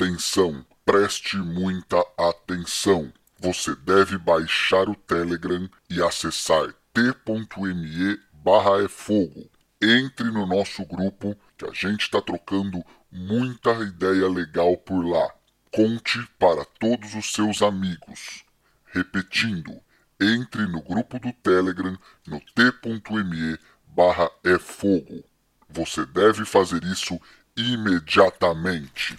[0.00, 3.12] Atenção, preste muita atenção.
[3.38, 9.50] Você deve baixar o Telegram e acessar t.me barra é fogo.
[9.78, 12.82] Entre no nosso grupo que a gente está trocando
[13.12, 15.34] muita ideia legal por lá.
[15.70, 18.42] Conte para todos os seus amigos.
[18.86, 19.82] Repetindo,
[20.18, 25.22] entre no grupo do Telegram no t.me barra é fogo.
[25.68, 27.20] Você deve fazer isso
[27.54, 29.18] imediatamente.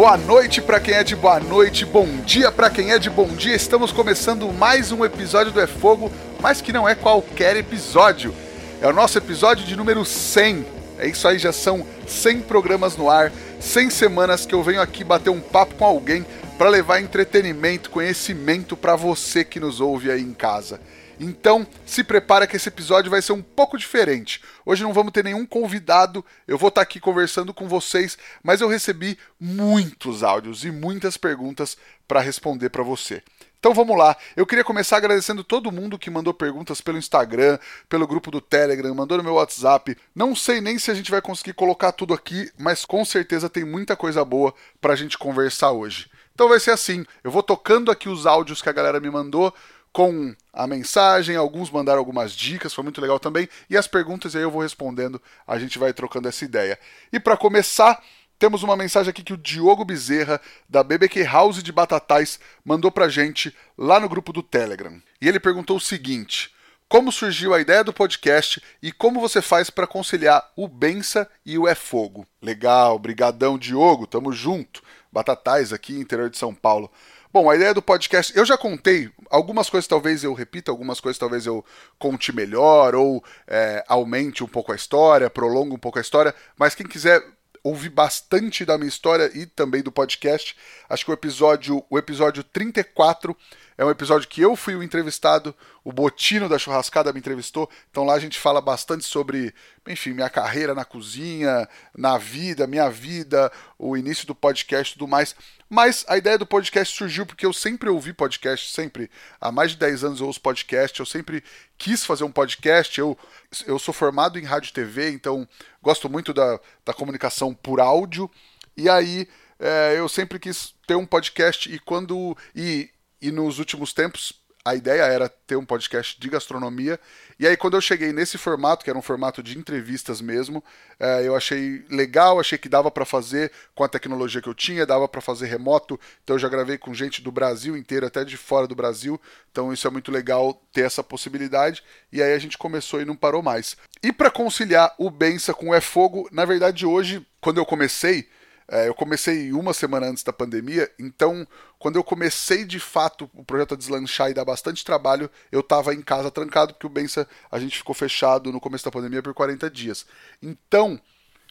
[0.00, 3.26] Boa noite para quem é de boa noite, bom dia para quem é de bom
[3.26, 3.54] dia.
[3.54, 8.34] Estamos começando mais um episódio do É Fogo, mas que não é qualquer episódio.
[8.80, 10.64] É o nosso episódio de número 100.
[10.98, 15.04] É isso aí, já são 100 programas no ar, 100 semanas que eu venho aqui
[15.04, 16.24] bater um papo com alguém
[16.56, 20.80] para levar entretenimento, conhecimento para você que nos ouve aí em casa.
[21.22, 24.42] Então, se prepara que esse episódio vai ser um pouco diferente.
[24.64, 28.62] Hoje não vamos ter nenhum convidado, eu vou estar tá aqui conversando com vocês, mas
[28.62, 31.76] eu recebi muitos áudios e muitas perguntas
[32.08, 33.22] para responder para você.
[33.58, 34.16] Então vamos lá.
[34.34, 38.94] Eu queria começar agradecendo todo mundo que mandou perguntas pelo Instagram, pelo grupo do Telegram,
[38.94, 39.94] mandou no meu WhatsApp.
[40.14, 43.62] Não sei nem se a gente vai conseguir colocar tudo aqui, mas com certeza tem
[43.62, 46.10] muita coisa boa para a gente conversar hoje.
[46.34, 49.54] Então vai ser assim: eu vou tocando aqui os áudios que a galera me mandou
[49.92, 54.42] com a mensagem, alguns mandaram algumas dicas, foi muito legal também, e as perguntas aí
[54.42, 56.78] eu vou respondendo, a gente vai trocando essa ideia.
[57.12, 58.00] E para começar,
[58.38, 63.08] temos uma mensagem aqui que o Diogo Bezerra, da BBQ House de Batatais, mandou pra
[63.08, 65.00] gente lá no grupo do Telegram.
[65.20, 66.50] E ele perguntou o seguinte:
[66.88, 71.58] Como surgiu a ideia do podcast e como você faz para conciliar o Bença e
[71.58, 72.26] o É Fogo?
[72.40, 74.82] Legal, brigadão Diogo, tamo junto.
[75.12, 76.90] Batatais aqui, interior de São Paulo.
[77.32, 81.16] Bom, a ideia do podcast, eu já contei, algumas coisas talvez eu repita, algumas coisas
[81.16, 81.64] talvez eu
[81.96, 86.74] conte melhor, ou é, aumente um pouco a história, prolongue um pouco a história, mas
[86.74, 87.22] quem quiser
[87.62, 90.56] ouvir bastante da minha história e também do podcast,
[90.88, 93.36] acho que o episódio, o episódio 34
[93.78, 95.54] é um episódio que eu fui o entrevistado,
[95.84, 99.54] o Botino da Churrascada me entrevistou, então lá a gente fala bastante sobre,
[99.86, 105.08] enfim, minha carreira na cozinha, na vida, minha vida, o início do podcast e tudo
[105.08, 105.36] mais.
[105.72, 109.08] Mas a ideia do podcast surgiu porque eu sempre ouvi podcast, sempre.
[109.40, 111.44] Há mais de 10 anos eu ouço podcast, eu sempre
[111.78, 112.98] quis fazer um podcast.
[112.98, 113.16] Eu,
[113.64, 115.48] eu sou formado em rádio e TV, então
[115.80, 118.28] gosto muito da, da comunicação por áudio.
[118.76, 119.28] E aí
[119.60, 122.36] é, eu sempre quis ter um podcast e quando.
[122.52, 122.90] E,
[123.22, 127.00] e nos últimos tempos a ideia era ter um podcast de gastronomia.
[127.38, 130.62] E aí, quando eu cheguei nesse formato, que era um formato de entrevistas mesmo,
[130.98, 134.84] é, eu achei legal, achei que dava para fazer com a tecnologia que eu tinha,
[134.84, 135.98] dava para fazer remoto.
[136.22, 139.18] Então, eu já gravei com gente do Brasil inteiro, até de fora do Brasil.
[139.50, 141.82] Então, isso é muito legal ter essa possibilidade.
[142.12, 143.76] E aí, a gente começou e não parou mais.
[144.02, 148.28] E para conciliar o Bença com o É Fogo, na verdade, hoje, quando eu comecei
[148.70, 151.44] é, eu comecei uma semana antes da pandemia, então
[151.76, 155.92] quando eu comecei de fato o projeto a deslanchar e dar bastante trabalho, eu estava
[155.92, 159.34] em casa trancado, porque o Bença a gente ficou fechado no começo da pandemia por
[159.34, 160.06] 40 dias.
[160.40, 161.00] Então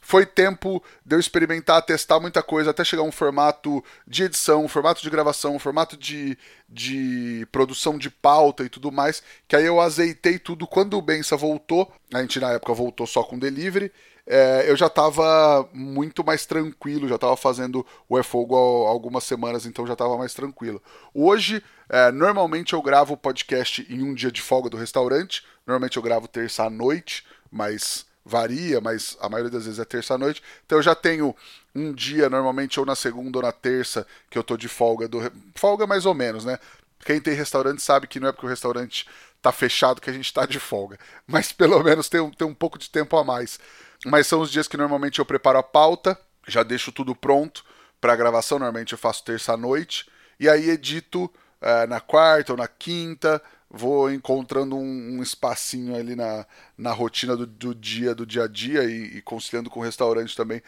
[0.02, 4.64] foi tempo de eu experimentar, testar muita coisa, até chegar a um formato de edição,
[4.64, 9.54] um formato de gravação, um formato de, de produção de pauta e tudo mais, que
[9.54, 10.66] aí eu azeitei tudo.
[10.66, 13.92] Quando o Bença voltou, a gente na época voltou só com delivery,
[14.32, 18.54] é, eu já estava muito mais tranquilo, já estava fazendo o É Fogo
[18.86, 20.80] há algumas semanas, então já estava mais tranquilo.
[21.12, 25.96] Hoje, é, normalmente eu gravo o podcast em um dia de folga do restaurante, normalmente
[25.96, 30.18] eu gravo terça à noite, mas varia, mas a maioria das vezes é terça à
[30.18, 30.40] noite.
[30.64, 31.34] Então eu já tenho
[31.74, 35.20] um dia, normalmente ou na segunda ou na terça, que eu tô de folga do.
[35.56, 36.56] Folga mais ou menos, né?
[37.04, 39.08] Quem tem restaurante sabe que não é porque o restaurante
[39.42, 40.98] tá fechado que a gente tá de folga.
[41.26, 43.58] Mas pelo menos tem um, tem um pouco de tempo a mais
[44.06, 47.64] mas são os dias que normalmente eu preparo a pauta, já deixo tudo pronto
[48.00, 48.58] para gravação.
[48.58, 50.08] Normalmente eu faço terça à noite
[50.38, 51.30] e aí edito
[51.60, 53.42] é, na quarta ou na quinta.
[53.70, 58.48] Vou encontrando um, um espacinho ali na, na rotina do, do, dia, do dia a
[58.48, 60.62] dia e, e conciliando com o restaurante também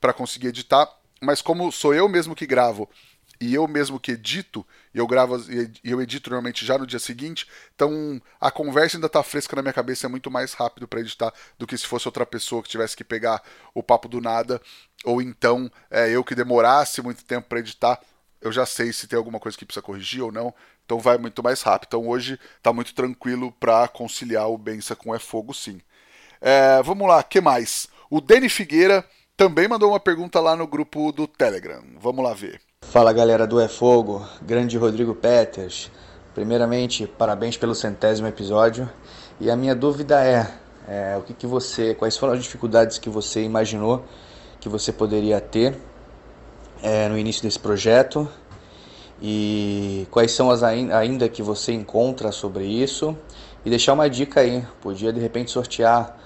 [0.00, 0.88] para conseguir editar.
[1.20, 2.90] Mas como sou eu mesmo que gravo
[3.42, 7.00] e eu mesmo que edito, e eu gravo e eu edito normalmente já no dia
[7.00, 7.44] seguinte,
[7.74, 11.32] então a conversa ainda tá fresca na minha cabeça, é muito mais rápido para editar
[11.58, 13.42] do que se fosse outra pessoa que tivesse que pegar
[13.74, 14.62] o papo do nada,
[15.04, 18.00] ou então é, eu que demorasse muito tempo para editar,
[18.40, 20.54] eu já sei se tem alguma coisa que precisa corrigir ou não,
[20.84, 21.88] então vai muito mais rápido.
[21.88, 25.80] Então hoje tá muito tranquilo para conciliar o Bença com É Fogo, sim.
[26.40, 27.88] É, vamos lá, que mais?
[28.08, 29.04] O Dani Figueira
[29.36, 31.82] também mandou uma pergunta lá no grupo do Telegram.
[31.98, 32.60] Vamos lá ver.
[32.82, 35.90] Fala galera do É Fogo, grande Rodrigo Peters.
[36.34, 38.86] Primeiramente, parabéns pelo centésimo episódio.
[39.40, 40.46] E a minha dúvida é,
[40.86, 44.04] é o que, que você, quais foram as dificuldades que você imaginou
[44.60, 45.74] que você poderia ter
[46.82, 48.28] é, no início desse projeto
[49.22, 53.16] e quais são as ainda que você encontra sobre isso
[53.64, 56.18] e deixar uma dica aí, podia de repente sortear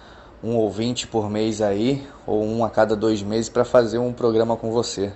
[0.43, 4.57] um ouvinte por mês aí ou um a cada dois meses para fazer um programa
[4.57, 5.13] com você.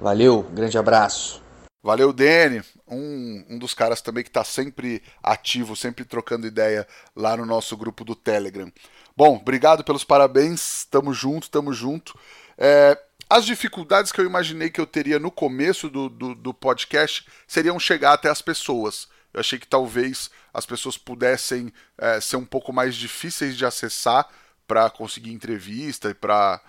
[0.00, 1.42] Valeu, grande abraço.
[1.82, 7.36] Valeu, Dene, um, um dos caras também que está sempre ativo, sempre trocando ideia lá
[7.36, 8.72] no nosso grupo do Telegram.
[9.14, 12.18] Bom, obrigado pelos parabéns, tamo junto, tamo junto.
[12.56, 12.98] É,
[13.28, 17.78] as dificuldades que eu imaginei que eu teria no começo do, do, do, podcast seriam
[17.78, 19.06] chegar até as pessoas.
[19.32, 24.26] Eu achei que talvez as pessoas pudessem é, ser um pouco mais difíceis de acessar
[24.66, 26.60] para conseguir entrevista e para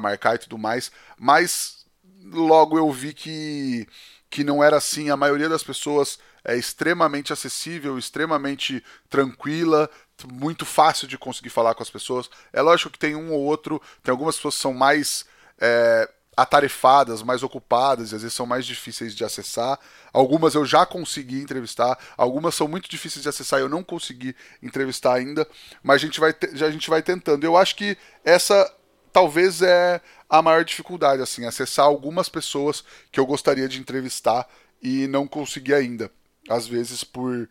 [0.00, 1.81] marcar e tudo mais, mas
[2.24, 3.86] logo eu vi que,
[4.30, 5.10] que não era assim.
[5.10, 9.88] A maioria das pessoas é extremamente acessível, extremamente tranquila,
[10.32, 12.28] muito fácil de conseguir falar com as pessoas.
[12.52, 15.24] É lógico que tem um ou outro, tem algumas pessoas que são mais
[15.60, 19.78] é, atarefadas, mais ocupadas e às vezes são mais difíceis de acessar.
[20.12, 24.34] Algumas eu já consegui entrevistar, algumas são muito difíceis de acessar e eu não consegui
[24.62, 25.46] entrevistar ainda,
[25.82, 27.44] mas a gente vai, a gente vai tentando.
[27.44, 28.72] Eu acho que essa
[29.12, 30.00] talvez é
[30.32, 32.82] a maior dificuldade, assim, acessar algumas pessoas
[33.12, 34.48] que eu gostaria de entrevistar
[34.82, 36.10] e não consegui ainda.
[36.48, 37.46] Às vezes por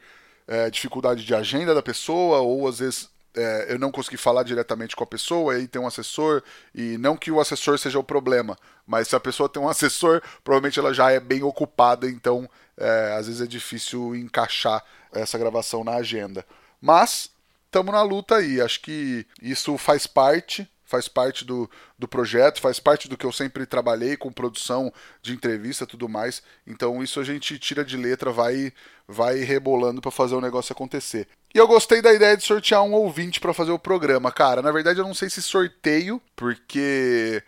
[0.48, 4.96] é, dificuldade de agenda da pessoa, ou às vezes é, eu não consegui falar diretamente
[4.96, 6.42] com a pessoa, aí tem um assessor,
[6.74, 8.58] e não que o assessor seja o problema,
[8.88, 13.16] mas se a pessoa tem um assessor, provavelmente ela já é bem ocupada, então é,
[13.16, 16.44] às vezes é difícil encaixar essa gravação na agenda.
[16.82, 17.30] Mas
[17.68, 22.80] estamos na luta aí, acho que isso faz parte faz parte do, do projeto, faz
[22.80, 26.44] parte do que eu sempre trabalhei com produção de entrevista tudo mais.
[26.68, 28.74] Então isso a gente tira de letra, vai
[29.08, 31.28] vai rebolando para fazer o negócio acontecer.
[31.54, 34.62] E eu gostei da ideia de sortear um ouvinte para fazer o programa, cara.
[34.62, 37.42] Na verdade eu não sei se sorteio, porque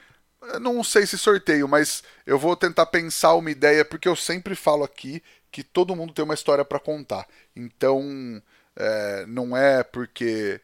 [0.61, 4.83] não sei se sorteio, mas eu vou tentar pensar uma ideia porque eu sempre falo
[4.83, 7.27] aqui que todo mundo tem uma história para contar.
[7.55, 8.41] Então,
[8.75, 10.59] é, não é porque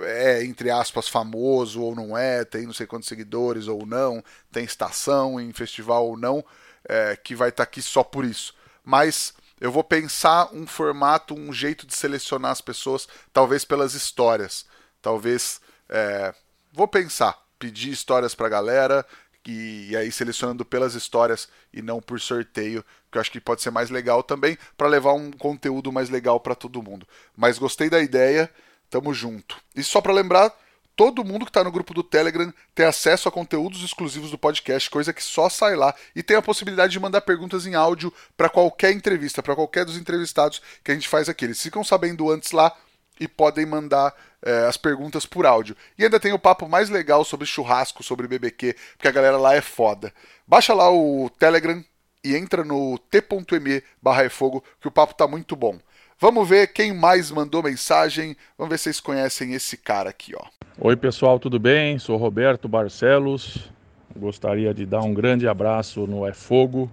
[0.00, 4.64] é, entre aspas, famoso ou não é, tem não sei quantos seguidores ou não, tem
[4.64, 6.44] estação em festival ou não,
[6.88, 8.54] é, que vai estar tá aqui só por isso.
[8.84, 14.66] Mas eu vou pensar um formato, um jeito de selecionar as pessoas, talvez pelas histórias.
[15.00, 15.60] Talvez.
[15.88, 16.34] É,
[16.72, 19.06] vou pensar, pedir histórias pra galera,
[19.46, 23.62] e, e, aí selecionando pelas histórias e não por sorteio, que eu acho que pode
[23.62, 27.06] ser mais legal também, para levar um conteúdo mais legal para todo mundo.
[27.36, 28.50] Mas gostei da ideia.
[28.92, 29.56] Tamo junto.
[29.74, 30.52] E só para lembrar,
[30.94, 34.90] todo mundo que está no grupo do Telegram tem acesso a conteúdos exclusivos do podcast,
[34.90, 38.50] coisa que só sai lá, e tem a possibilidade de mandar perguntas em áudio para
[38.50, 41.46] qualquer entrevista, para qualquer dos entrevistados que a gente faz aqui.
[41.46, 42.70] Eles ficam sabendo antes lá
[43.18, 45.74] e podem mandar é, as perguntas por áudio.
[45.96, 49.54] E ainda tem o papo mais legal sobre churrasco, sobre BBQ, porque a galera lá
[49.54, 50.12] é foda.
[50.46, 51.82] Baixa lá o Telegram
[52.22, 55.80] e entra no t.me barra que o papo tá muito bom.
[56.22, 58.36] Vamos ver quem mais mandou mensagem.
[58.56, 60.44] Vamos ver se vocês conhecem esse cara aqui, ó.
[60.78, 61.98] Oi, pessoal, tudo bem?
[61.98, 63.68] Sou Roberto Barcelos.
[64.16, 66.88] Gostaria de dar um grande abraço no É Fogo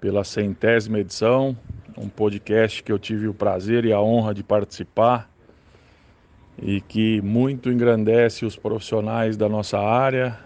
[0.00, 1.56] pela centésima edição,
[1.96, 5.30] um podcast que eu tive o prazer e a honra de participar
[6.60, 10.36] e que muito engrandece os profissionais da nossa área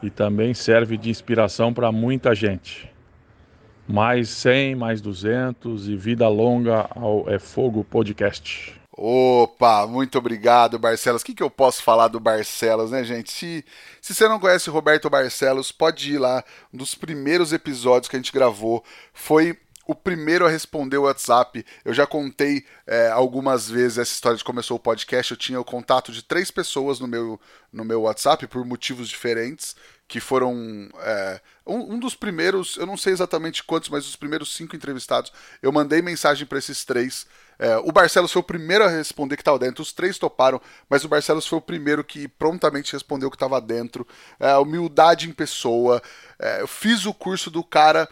[0.00, 2.88] e também serve de inspiração para muita gente
[3.90, 8.80] mais 100, mais 200 e vida longa ao É Fogo Podcast.
[8.92, 11.22] Opa, muito obrigado, Barcelos.
[11.22, 13.32] O que, que eu posso falar do Barcelos, né, gente?
[13.32, 13.64] Se,
[14.00, 16.44] se você não conhece o Roberto Barcelos, pode ir lá.
[16.72, 21.64] Um dos primeiros episódios que a gente gravou foi o primeiro a responder o WhatsApp.
[21.84, 25.32] Eu já contei é, algumas vezes essa história de começou o podcast.
[25.32, 27.40] Eu tinha o contato de três pessoas no meu,
[27.72, 29.74] no meu WhatsApp por motivos diferentes
[30.10, 34.52] que foram é, um, um, dos primeiros, eu não sei exatamente quantos, mas os primeiros
[34.56, 37.28] cinco entrevistados, eu mandei mensagem para esses três.
[37.56, 41.04] É, o Barcelos foi o primeiro a responder que estava dentro, os três toparam, mas
[41.04, 44.04] o Barcelos foi o primeiro que prontamente respondeu que estava dentro.
[44.40, 46.02] É, humildade em pessoa.
[46.40, 48.08] É, eu fiz o curso do cara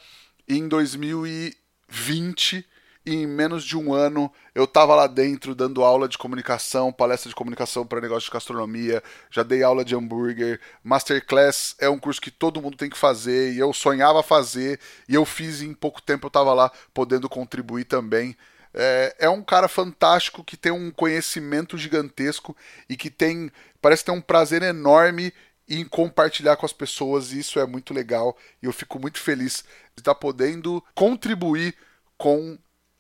[0.49, 2.65] em 2020
[3.09, 7.31] e em menos de um ano eu estava lá dentro dando aula de comunicação, palestra
[7.31, 12.21] de comunicação para negócio de gastronomia, já dei aula de hambúrguer, masterclass é um curso
[12.21, 15.73] que todo mundo tem que fazer e eu sonhava fazer e eu fiz e em
[15.73, 18.37] pouco tempo eu estava lá podendo contribuir também.
[18.75, 22.55] É, é, um cara fantástico que tem um conhecimento gigantesco
[22.91, 23.51] e que tem
[23.81, 25.33] parece ter um prazer enorme
[25.67, 29.65] em compartilhar com as pessoas e isso é muito legal e eu fico muito feliz
[29.97, 31.75] de estar podendo contribuir
[32.19, 32.59] com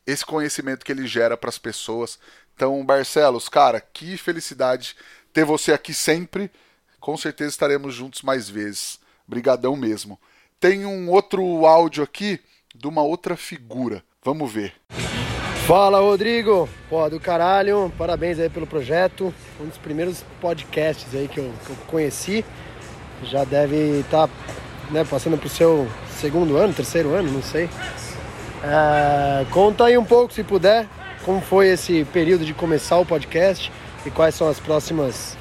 [0.09, 2.19] esse conhecimento que ele gera para as pessoas.
[2.55, 4.97] Então, Barcelos, cara, que felicidade
[5.35, 6.51] ter você aqui sempre.
[6.99, 8.99] Com certeza estaremos juntos mais vezes.
[9.27, 10.19] Brigadão mesmo.
[10.59, 12.41] Tem um outro áudio aqui
[12.75, 14.03] de uma outra figura.
[14.25, 14.73] Vamos ver.
[15.67, 16.67] Fala, Rodrigo.
[16.89, 17.93] Pô, do caralho.
[17.99, 19.33] Parabéns aí pelo projeto.
[19.61, 22.43] Um dos primeiros podcasts aí que eu, que eu conheci.
[23.25, 24.35] Já deve estar tá,
[24.91, 25.87] né, passando pro seu
[26.19, 27.69] segundo ano, terceiro ano, não sei.
[28.63, 30.89] É, conta aí um pouco, se puder,
[31.25, 33.71] como foi esse período de começar o podcast
[34.05, 35.37] e quais são as próximas,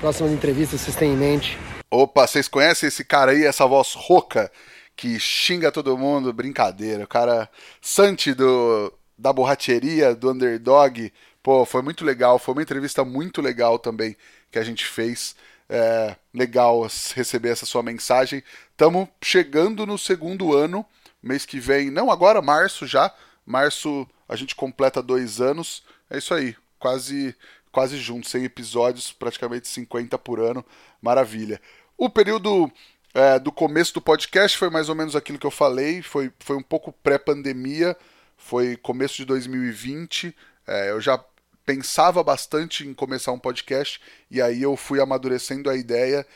[0.00, 1.58] próximas entrevistas que vocês têm em mente.
[1.90, 4.50] Opa, vocês conhecem esse cara aí, essa voz rouca
[4.96, 6.32] que xinga todo mundo?
[6.32, 7.04] Brincadeira.
[7.04, 7.48] O cara
[7.80, 11.12] Santi do, da borracheria, do underdog.
[11.42, 12.38] Pô, foi muito legal.
[12.38, 14.16] Foi uma entrevista muito legal também
[14.50, 15.36] que a gente fez.
[15.68, 18.42] É, legal receber essa sua mensagem.
[18.70, 20.86] Estamos chegando no segundo ano
[21.26, 23.12] Mês que vem, não agora, março já.
[23.44, 25.82] Março a gente completa dois anos.
[26.08, 27.34] É isso aí, quase
[27.76, 30.64] quase junto, 100 episódios, praticamente 50 por ano.
[31.02, 31.60] Maravilha.
[31.98, 32.72] O período
[33.12, 36.00] é, do começo do podcast foi mais ou menos aquilo que eu falei.
[36.00, 37.94] Foi, foi um pouco pré-pandemia,
[38.34, 40.34] foi começo de 2020.
[40.66, 41.22] É, eu já
[41.66, 46.26] pensava bastante em começar um podcast e aí eu fui amadurecendo a ideia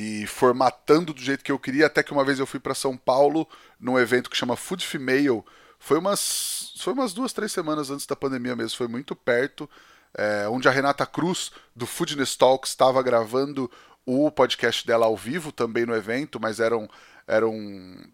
[0.00, 2.96] e formatando do jeito que eu queria, até que uma vez eu fui para São
[2.96, 3.48] Paulo
[3.80, 5.44] num evento que chama Food Female.
[5.76, 9.68] Foi umas, foi umas duas, três semanas antes da pandemia mesmo, foi muito perto,
[10.14, 13.68] é, onde a Renata Cruz, do Foodness Talks, estava gravando
[14.06, 16.88] o podcast dela ao vivo também no evento, mas eram,
[17.26, 17.52] eram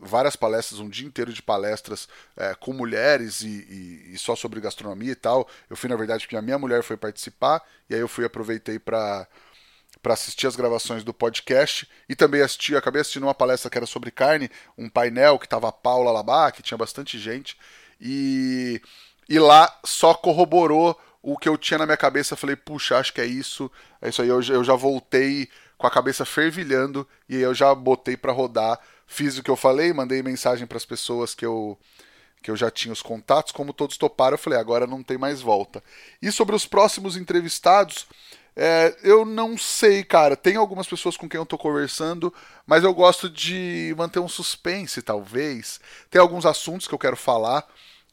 [0.01, 4.59] várias palestras, um dia inteiro de palestras é, com mulheres e, e, e, só sobre
[4.59, 5.47] gastronomia e tal.
[5.69, 8.79] Eu fui, na verdade, porque a minha mulher foi participar, e aí eu fui aproveitei
[8.79, 9.29] para
[10.05, 13.87] para assistir as gravações do podcast e também assisti, acabei assistindo uma palestra que era
[13.87, 17.57] sobre carne, um painel que tava a Paula Labá, que tinha bastante gente,
[17.99, 18.83] e,
[19.27, 22.37] e lá só corroborou o que eu tinha na minha cabeça.
[22.37, 23.71] Falei, puxa, acho que é isso,
[24.03, 24.29] é isso aí.
[24.29, 28.79] Eu, eu já voltei com a cabeça fervilhando e eu já botei para rodar.
[29.07, 31.79] Fiz o que eu falei, mandei mensagem para as pessoas que eu
[32.43, 35.41] que eu já tinha os contatos, como todos toparam, eu falei, agora não tem mais
[35.41, 35.83] volta.
[36.21, 38.07] E sobre os próximos entrevistados,
[38.57, 40.37] é, eu não sei, cara.
[40.37, 42.33] Tem algumas pessoas com quem eu tô conversando,
[42.67, 45.81] mas eu gosto de manter um suspense, talvez.
[46.11, 47.67] Tem alguns assuntos que eu quero falar,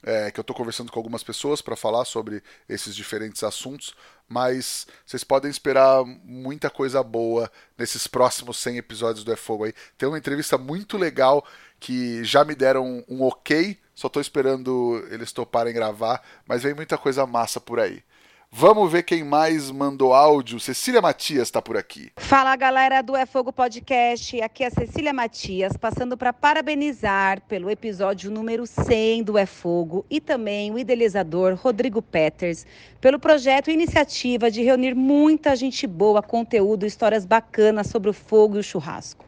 [0.03, 3.93] é, que eu tô conversando com algumas pessoas para falar sobre esses diferentes assuntos,
[4.27, 9.73] mas vocês podem esperar muita coisa boa nesses próximos 100 episódios do É Fogo aí.
[9.97, 11.45] Tem uma entrevista muito legal
[11.79, 16.97] que já me deram um, ok, só tô esperando eles toparem gravar, mas vem muita
[16.97, 18.03] coisa massa por aí.
[18.53, 20.59] Vamos ver quem mais mandou áudio.
[20.59, 22.11] Cecília Matias está por aqui.
[22.17, 24.41] Fala galera do É Fogo Podcast.
[24.41, 30.05] Aqui é a Cecília Matias, passando para parabenizar pelo episódio número 100 do É Fogo
[30.09, 32.65] e também o idealizador Rodrigo Peters
[32.99, 38.57] pelo projeto e iniciativa de reunir muita gente boa, conteúdo, histórias bacanas sobre o fogo
[38.57, 39.25] e o churrasco.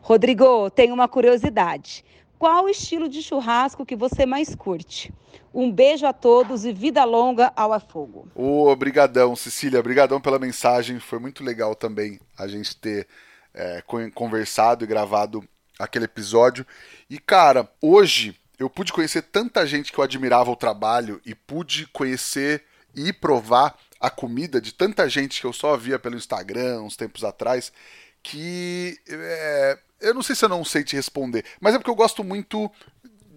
[0.00, 2.04] Rodrigo, tem uma curiosidade.
[2.40, 5.12] Qual estilo de churrasco que você mais curte?
[5.52, 8.30] Um beijo a todos e vida longa ao A Fogo.
[8.34, 9.78] Obrigadão, Cecília.
[9.78, 10.98] Obrigadão pela mensagem.
[10.98, 13.06] Foi muito legal também a gente ter
[13.52, 13.82] é,
[14.14, 15.46] conversado e gravado
[15.78, 16.66] aquele episódio.
[17.10, 21.88] E, cara, hoje eu pude conhecer tanta gente que eu admirava o trabalho e pude
[21.88, 22.64] conhecer
[22.96, 27.22] e provar a comida de tanta gente que eu só via pelo Instagram uns tempos
[27.22, 27.70] atrás
[28.22, 31.94] que é, eu não sei se eu não sei te responder, mas é porque eu
[31.94, 32.70] gosto muito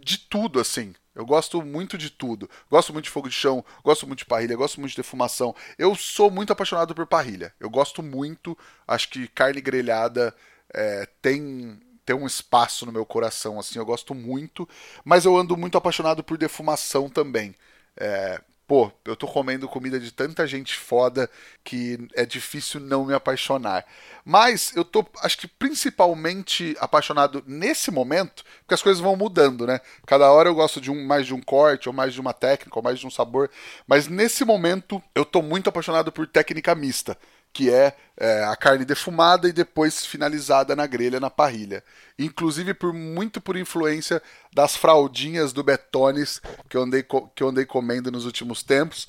[0.03, 0.93] de tudo assim.
[1.15, 2.49] Eu gosto muito de tudo.
[2.69, 5.55] Gosto muito de fogo de chão, gosto muito de parrilha, gosto muito de defumação.
[5.77, 7.53] Eu sou muito apaixonado por parrilha.
[7.59, 8.57] Eu gosto muito.
[8.87, 10.35] Acho que carne grelhada
[10.73, 14.67] é, tem tem um espaço no meu coração, assim, eu gosto muito,
[15.05, 17.55] mas eu ando muito apaixonado por defumação também.
[17.95, 21.29] É, pô, eu tô comendo comida de tanta gente foda
[21.63, 23.85] que é difícil não me apaixonar.
[24.25, 29.79] Mas eu tô, acho que principalmente apaixonado nesse momento, porque as coisas vão mudando, né?
[30.05, 32.77] Cada hora eu gosto de um mais de um corte, ou mais de uma técnica,
[32.77, 33.49] ou mais de um sabor,
[33.87, 37.17] mas nesse momento eu tô muito apaixonado por técnica mista
[37.53, 41.83] que é, é, a carne defumada e depois finalizada na grelha, na parrilha.
[42.17, 47.03] Inclusive por muito por influência das fraldinhas do Betones que eu andei,
[47.35, 49.07] que eu andei comendo nos últimos tempos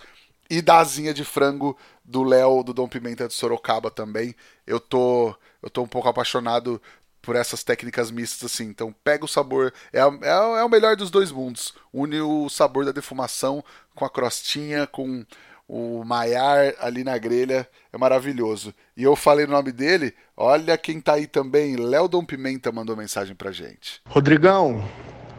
[0.51, 4.37] e da asinha de frango do Léo do Dom Pimenta de Sorocaba também.
[4.67, 6.81] Eu tô, eu tô um pouco apaixonado
[7.23, 8.65] por essas técnicas mistas assim.
[8.65, 11.75] Então pega o sabor, é, é, é o melhor dos dois mundos.
[11.93, 15.25] Une o sabor da defumação com a crostinha, com
[15.69, 18.75] o Maiar ali na grelha é maravilhoso.
[18.97, 22.97] E eu falei o nome dele, olha quem tá aí também, Léo Dom Pimenta mandou
[22.97, 24.01] mensagem pra gente.
[24.07, 24.85] Rodrigão,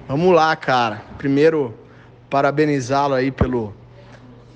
[0.07, 1.03] vamos lá, cara.
[1.17, 1.77] Primeiro,
[2.29, 3.73] parabenizá-lo aí pelo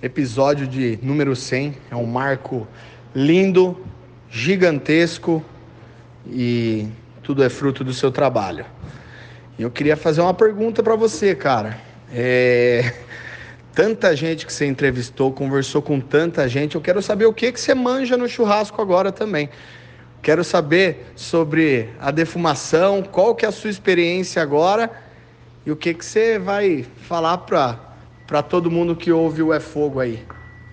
[0.01, 1.77] episódio de número 100.
[1.91, 2.67] É um marco
[3.13, 3.85] lindo,
[4.29, 5.43] gigantesco
[6.25, 6.87] e
[7.21, 8.65] tudo é fruto do seu trabalho.
[9.57, 11.79] Eu queria fazer uma pergunta para você, cara.
[12.11, 12.93] É
[13.73, 16.75] tanta gente que você entrevistou, conversou com tanta gente.
[16.75, 19.49] Eu quero saber o que, que você manja no churrasco agora também.
[20.21, 24.91] Quero saber sobre a defumação, qual que é a sua experiência agora
[25.65, 29.99] e o que, que você vai falar para todo mundo que ouve o É Fogo
[29.99, 30.25] aí.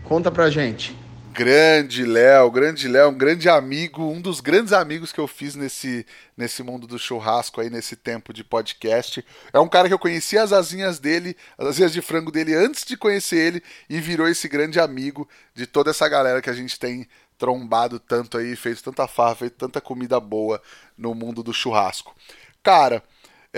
[0.05, 0.97] Conta pra gente.
[1.37, 6.07] Grande Léo, grande Léo, um grande amigo, um dos grandes amigos que eu fiz nesse,
[6.35, 9.23] nesse mundo do churrasco aí, nesse tempo de podcast.
[9.53, 12.87] É um cara que eu conhecia as asinhas dele, as asinhas de frango dele antes
[12.87, 16.79] de conhecer ele e virou esse grande amigo de toda essa galera que a gente
[16.79, 20.59] tem trombado tanto aí, feito tanta farra, feito tanta comida boa
[20.97, 22.17] no mundo do churrasco.
[22.63, 23.03] Cara,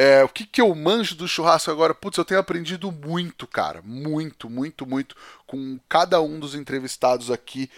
[0.01, 1.93] é, o que, que eu manjo do churrasco agora?
[1.93, 3.83] Putz, eu tenho aprendido muito, cara.
[3.83, 5.17] Muito, muito, muito.
[5.45, 7.69] Com cada um dos entrevistados aqui.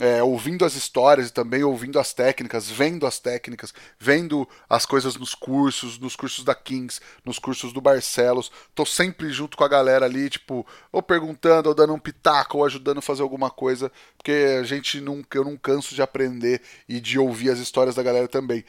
[0.00, 5.16] É, ouvindo as histórias e também ouvindo as técnicas, vendo as técnicas, vendo as coisas
[5.16, 8.50] nos cursos, nos cursos da Kings, nos cursos do Barcelos.
[8.74, 12.64] Tô sempre junto com a galera ali, tipo, ou perguntando, ou dando um pitaco, ou
[12.64, 17.00] ajudando a fazer alguma coisa, porque a gente nunca, eu não canso de aprender e
[17.00, 18.64] de ouvir as histórias da galera também.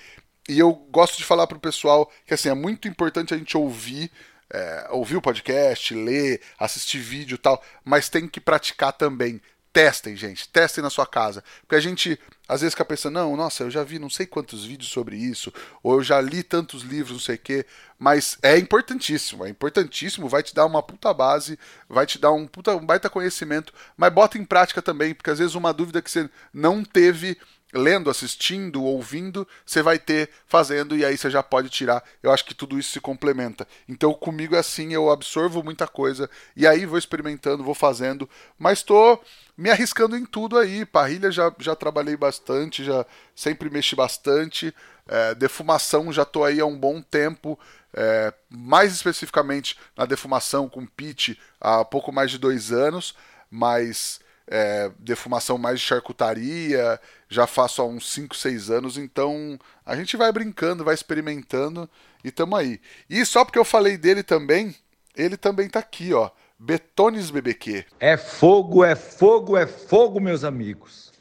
[0.48, 4.12] E eu gosto de falar pro pessoal que assim, é muito importante a gente ouvir,
[4.50, 9.42] é, ouvir o podcast, ler, assistir vídeo tal, mas tem que praticar também.
[9.74, 11.44] Testem, gente, testem na sua casa.
[11.62, 14.64] Porque a gente às vezes fica pensando, não, nossa, eu já vi não sei quantos
[14.64, 15.52] vídeos sobre isso,
[15.84, 17.66] ou eu já li tantos livros, não sei o quê,
[18.00, 22.48] mas é importantíssimo, é importantíssimo, vai te dar uma puta base, vai te dar um,
[22.48, 26.10] puta, um baita conhecimento, mas bota em prática também, porque às vezes uma dúvida que
[26.10, 27.38] você não teve
[27.78, 32.04] lendo, assistindo, ouvindo, você vai ter fazendo e aí você já pode tirar.
[32.22, 33.68] Eu acho que tudo isso se complementa.
[33.88, 38.80] Então comigo é assim, eu absorvo muita coisa e aí vou experimentando, vou fazendo, mas
[38.80, 39.24] estou
[39.58, 40.86] me arriscando em tudo aí.
[40.86, 44.74] Parrilha já, já trabalhei bastante, já sempre mexi bastante.
[45.08, 47.58] É, defumação já estou aí há um bom tempo.
[47.94, 53.16] É, mais especificamente na defumação com pit há pouco mais de dois anos,
[53.50, 59.96] mas é, defumação mais de charcutaria, já faço há uns 5, 6 anos, então a
[59.96, 61.90] gente vai brincando, vai experimentando
[62.24, 62.80] e tamo aí.
[63.10, 64.74] E só porque eu falei dele também,
[65.16, 66.30] ele também tá aqui, ó.
[66.58, 67.86] Betones BBQ.
[68.00, 71.12] É fogo, é fogo, é fogo, meus amigos.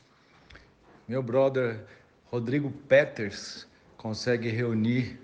[1.07, 1.85] Meu brother
[2.25, 5.21] Rodrigo Peters consegue reunir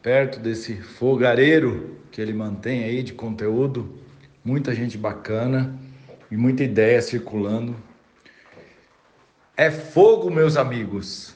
[0.00, 3.98] perto desse fogareiro que ele mantém aí de conteúdo,
[4.44, 5.76] muita gente bacana
[6.30, 7.76] e muita ideia circulando.
[9.56, 11.34] É fogo, meus amigos.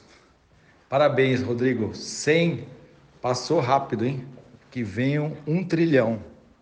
[0.89, 1.95] Parabéns, Rodrigo.
[1.95, 2.67] 100
[3.21, 4.27] passou rápido, hein?
[4.69, 6.21] Que venham um trilhão.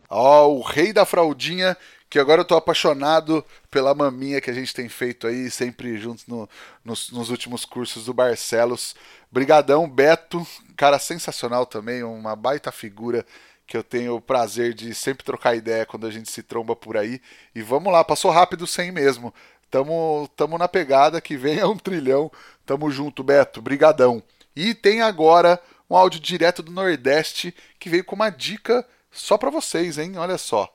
[0.10, 1.76] Ó, oh, o rei da fraldinha,
[2.10, 6.26] que agora eu tô apaixonado pela maminha que a gente tem feito aí, sempre juntos
[6.28, 6.48] no,
[6.84, 8.96] nos, nos últimos cursos do Barcelos.
[9.32, 10.46] Brigadão, Beto,
[10.78, 13.26] cara sensacional também, uma baita figura
[13.68, 16.96] que eu tenho o prazer de sempre trocar ideia quando a gente se tromba por
[16.96, 17.22] aí.
[17.54, 19.34] E vamos lá, passou rápido sem mesmo.
[19.70, 22.32] Tamo, tamo na pegada, que vem a um trilhão.
[22.66, 23.62] Tamo junto, Beto.
[23.62, 24.24] Brigadão.
[24.56, 29.50] E tem agora um áudio direto do Nordeste que veio com uma dica só para
[29.50, 30.14] vocês, hein?
[30.18, 30.74] Olha só.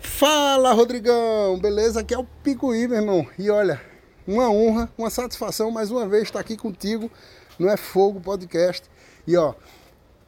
[0.00, 1.58] Fala, Rodrigão!
[1.58, 2.00] Beleza?
[2.00, 3.26] Aqui é o Picuí, meu irmão.
[3.38, 3.80] E olha,
[4.26, 7.10] uma honra, uma satisfação mais uma vez estar aqui contigo
[7.58, 8.88] no É Fogo Podcast.
[9.26, 9.54] E ó,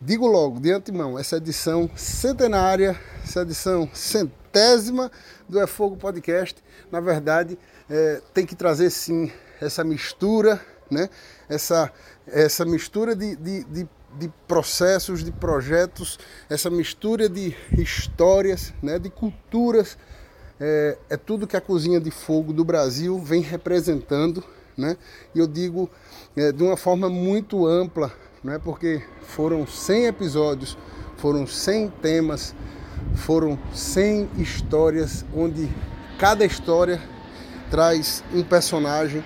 [0.00, 5.10] Digo logo, de antemão, essa edição centenária, essa edição centésima
[5.48, 11.08] do É Fogo Podcast, na verdade, é, tem que trazer sim essa mistura, né?
[11.48, 11.90] essa,
[12.26, 16.18] essa mistura de, de, de, de, processos, de projetos,
[16.50, 18.98] essa mistura de histórias, né?
[18.98, 19.96] de culturas.
[20.60, 24.44] É, é tudo que a cozinha de fogo do Brasil vem representando,
[24.76, 24.98] né?
[25.34, 25.88] e eu digo
[26.36, 28.12] é, de uma forma muito ampla
[28.46, 30.78] não é porque foram 100 episódios,
[31.16, 32.54] foram 100 temas,
[33.16, 35.68] foram 100 histórias, onde
[36.16, 37.02] cada história
[37.68, 39.24] traz um personagem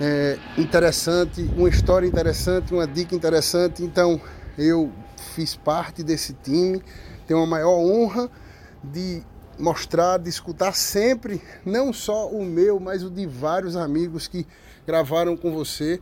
[0.00, 3.82] é, interessante, uma história interessante, uma dica interessante.
[3.82, 4.18] Então
[4.56, 4.90] eu
[5.34, 6.82] fiz parte desse time,
[7.26, 8.30] tenho a maior honra
[8.82, 9.22] de
[9.58, 14.46] mostrar, de escutar sempre, não só o meu, mas o de vários amigos que
[14.86, 16.00] gravaram com você.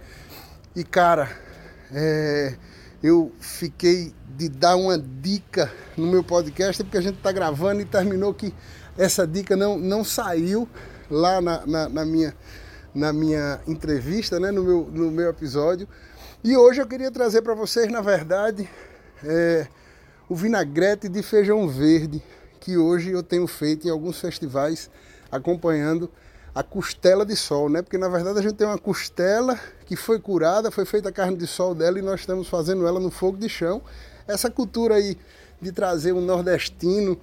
[0.76, 1.49] E cara,
[1.92, 2.54] é,
[3.02, 7.84] eu fiquei de dar uma dica no meu podcast, porque a gente está gravando e
[7.84, 8.54] terminou que
[8.96, 10.68] essa dica não, não saiu
[11.10, 12.34] lá na, na, na minha,
[12.94, 15.88] na minha entrevista, né, no, meu, no meu episódio.
[16.42, 18.68] E hoje eu queria trazer para vocês, na verdade,
[19.24, 19.66] é,
[20.28, 22.22] o vinagrete de feijão verde,
[22.60, 24.90] que hoje eu tenho feito em alguns festivais
[25.30, 26.10] acompanhando
[26.54, 27.82] a costela de sol, né?
[27.82, 29.58] Porque na verdade a gente tem uma costela
[29.90, 33.00] que foi curada, foi feita a carne de sol dela e nós estamos fazendo ela
[33.00, 33.82] no fogo de chão.
[34.24, 35.18] Essa cultura aí
[35.60, 37.18] de trazer um nordestino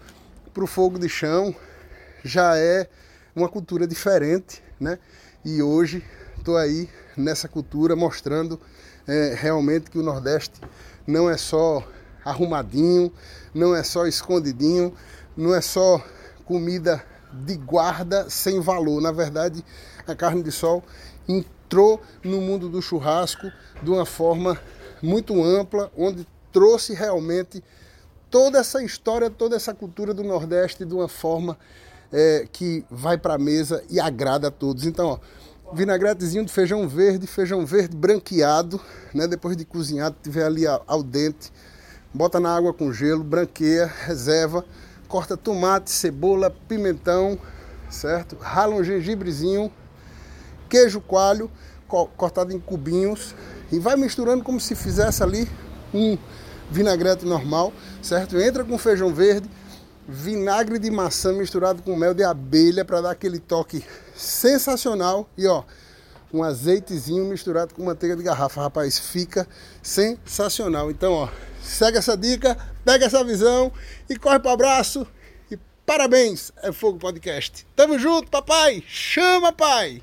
[0.53, 1.55] para o fogo de chão
[2.25, 2.89] já é
[3.33, 4.99] uma cultura diferente, né?
[5.45, 6.03] E hoje
[6.37, 8.59] estou aí nessa cultura mostrando
[9.07, 10.59] é, realmente que o Nordeste
[11.07, 11.81] não é só
[12.25, 13.13] arrumadinho,
[13.53, 14.93] não é só escondidinho,
[15.37, 16.03] não é só
[16.43, 17.01] comida
[17.31, 19.01] de guarda sem valor.
[19.01, 19.63] Na verdade,
[20.05, 20.83] a carne de sol
[21.67, 23.51] entrou no mundo do churrasco
[23.83, 24.57] de uma forma
[25.01, 27.61] muito ampla, onde trouxe realmente
[28.31, 31.57] toda essa história, toda essa cultura do Nordeste de uma forma
[32.11, 34.85] é, que vai para a mesa e agrada a todos.
[34.85, 35.19] Então, ó,
[35.73, 38.79] vinagretezinho de feijão verde, feijão verde branqueado,
[39.13, 39.27] né?
[39.27, 41.51] Depois de cozinhado, tiver ali ao dente,
[42.13, 44.63] bota na água com gelo, branqueia, reserva
[45.07, 47.39] corta tomate, cebola, pimentão,
[47.89, 48.35] certo?
[48.39, 49.71] Rala um gengibrezinho,
[50.67, 51.49] queijo coalho,
[51.87, 53.33] cortado em cubinhos
[53.71, 55.49] e vai misturando como se fizesse ali
[55.93, 56.17] um
[56.69, 58.37] vinagrete normal, certo?
[58.37, 59.49] Entra com feijão verde,
[60.07, 63.83] vinagre de maçã misturado com mel de abelha para dar aquele toque
[64.15, 65.63] sensacional e ó,
[66.33, 69.47] um azeitezinho misturado com manteiga de garrafa, rapaz, fica
[69.81, 70.91] sensacional.
[70.91, 71.29] Então, ó,
[71.61, 73.71] segue essa dica, pega essa visão
[74.09, 75.07] e corre para o abraço.
[75.49, 77.65] E parabéns, é Fogo Podcast.
[77.75, 78.83] Tamo junto, papai.
[78.87, 80.01] Chama, pai.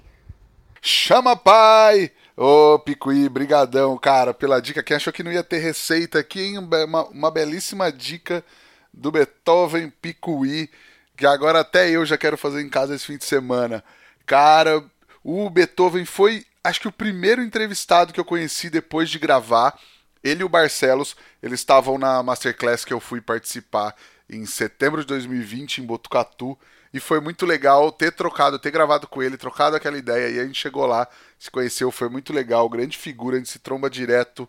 [0.87, 2.12] Chama, pai.
[2.37, 4.83] Ô, Picuí, brigadão, cara, pela dica.
[4.83, 6.59] Quem achou que não ia ter receita aqui, hein?
[6.59, 8.44] Uma, uma belíssima dica
[8.92, 10.68] do Beethoven Picuí,
[11.16, 13.83] que agora até eu já quero fazer em casa esse fim de semana.
[14.27, 14.85] Cara,
[15.23, 19.81] o Beethoven foi, acho que o primeiro entrevistado que eu conheci depois de gravar
[20.23, 23.97] ele e o Barcelos, eles estavam na masterclass que eu fui participar
[24.29, 26.59] em setembro de 2020 em Botucatu.
[26.93, 30.31] E foi muito legal ter trocado, ter gravado com ele, trocado aquela ideia.
[30.31, 31.09] E a gente chegou lá,
[31.39, 34.49] se conheceu, foi muito legal, grande figura, a gente se tromba direto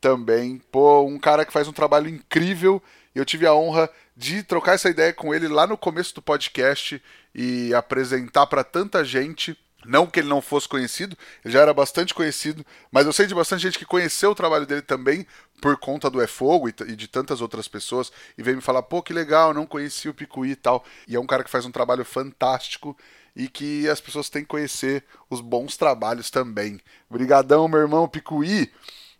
[0.00, 0.60] também.
[0.72, 2.82] Pô, um cara que faz um trabalho incrível.
[3.14, 6.22] E eu tive a honra de trocar essa ideia com ele lá no começo do
[6.22, 7.02] podcast
[7.34, 12.14] e apresentar para tanta gente não que ele não fosse conhecido, ele já era bastante
[12.14, 15.26] conhecido, mas eu sei de bastante gente que conheceu o trabalho dele também
[15.60, 19.02] por conta do É Fogo e, de tantas outras pessoas e veio me falar: pô,
[19.02, 20.84] que legal, não conhecia o Picuí e tal.
[21.06, 22.96] E é um cara que faz um trabalho fantástico
[23.34, 26.80] e que as pessoas têm que conhecer os bons trabalhos também.
[27.08, 28.70] Obrigadão, meu irmão Picuí.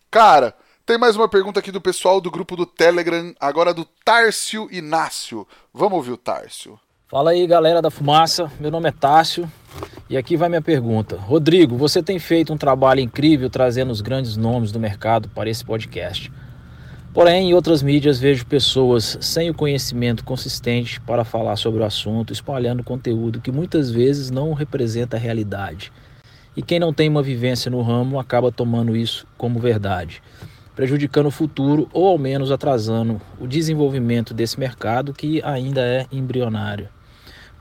[0.09, 4.69] Cara, tem mais uma pergunta aqui do pessoal do grupo do Telegram, agora do Tárcio
[4.71, 5.47] Inácio.
[5.73, 6.79] Vamos ouvir o Tárcio.
[7.07, 8.51] Fala aí, galera da fumaça.
[8.59, 9.49] Meu nome é Tássio
[10.09, 11.15] e aqui vai minha pergunta.
[11.15, 15.65] Rodrigo, você tem feito um trabalho incrível trazendo os grandes nomes do mercado para esse
[15.65, 16.31] podcast.
[17.11, 22.33] Porém, em outras mídias vejo pessoas sem o conhecimento consistente para falar sobre o assunto,
[22.33, 25.91] espalhando conteúdo que muitas vezes não representa a realidade.
[26.55, 30.21] E quem não tem uma vivência no ramo acaba tomando isso como verdade,
[30.75, 36.89] prejudicando o futuro ou ao menos atrasando o desenvolvimento desse mercado que ainda é embrionário.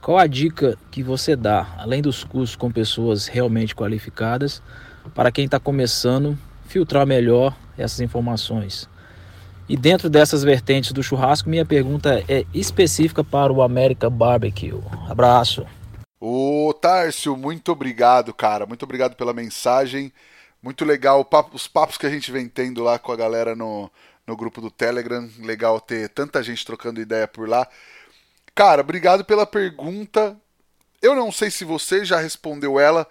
[0.05, 4.61] Qual a dica que você dá, além dos cursos com pessoas realmente qualificadas,
[5.15, 8.87] para quem está começando filtrar melhor essas informações?
[9.67, 14.79] E dentro dessas vertentes do churrasco, minha pergunta é específica para o América Barbecue.
[15.09, 15.67] Abraço.
[16.21, 18.67] Ô Tárcio, muito obrigado, cara.
[18.67, 20.13] Muito obrigado pela mensagem.
[20.63, 23.91] Muito legal os papos que a gente vem tendo lá com a galera no,
[24.27, 25.27] no grupo do Telegram.
[25.39, 27.67] Legal ter tanta gente trocando ideia por lá.
[28.55, 30.39] Cara, obrigado pela pergunta.
[31.03, 33.07] Eu não sei se você já respondeu ela.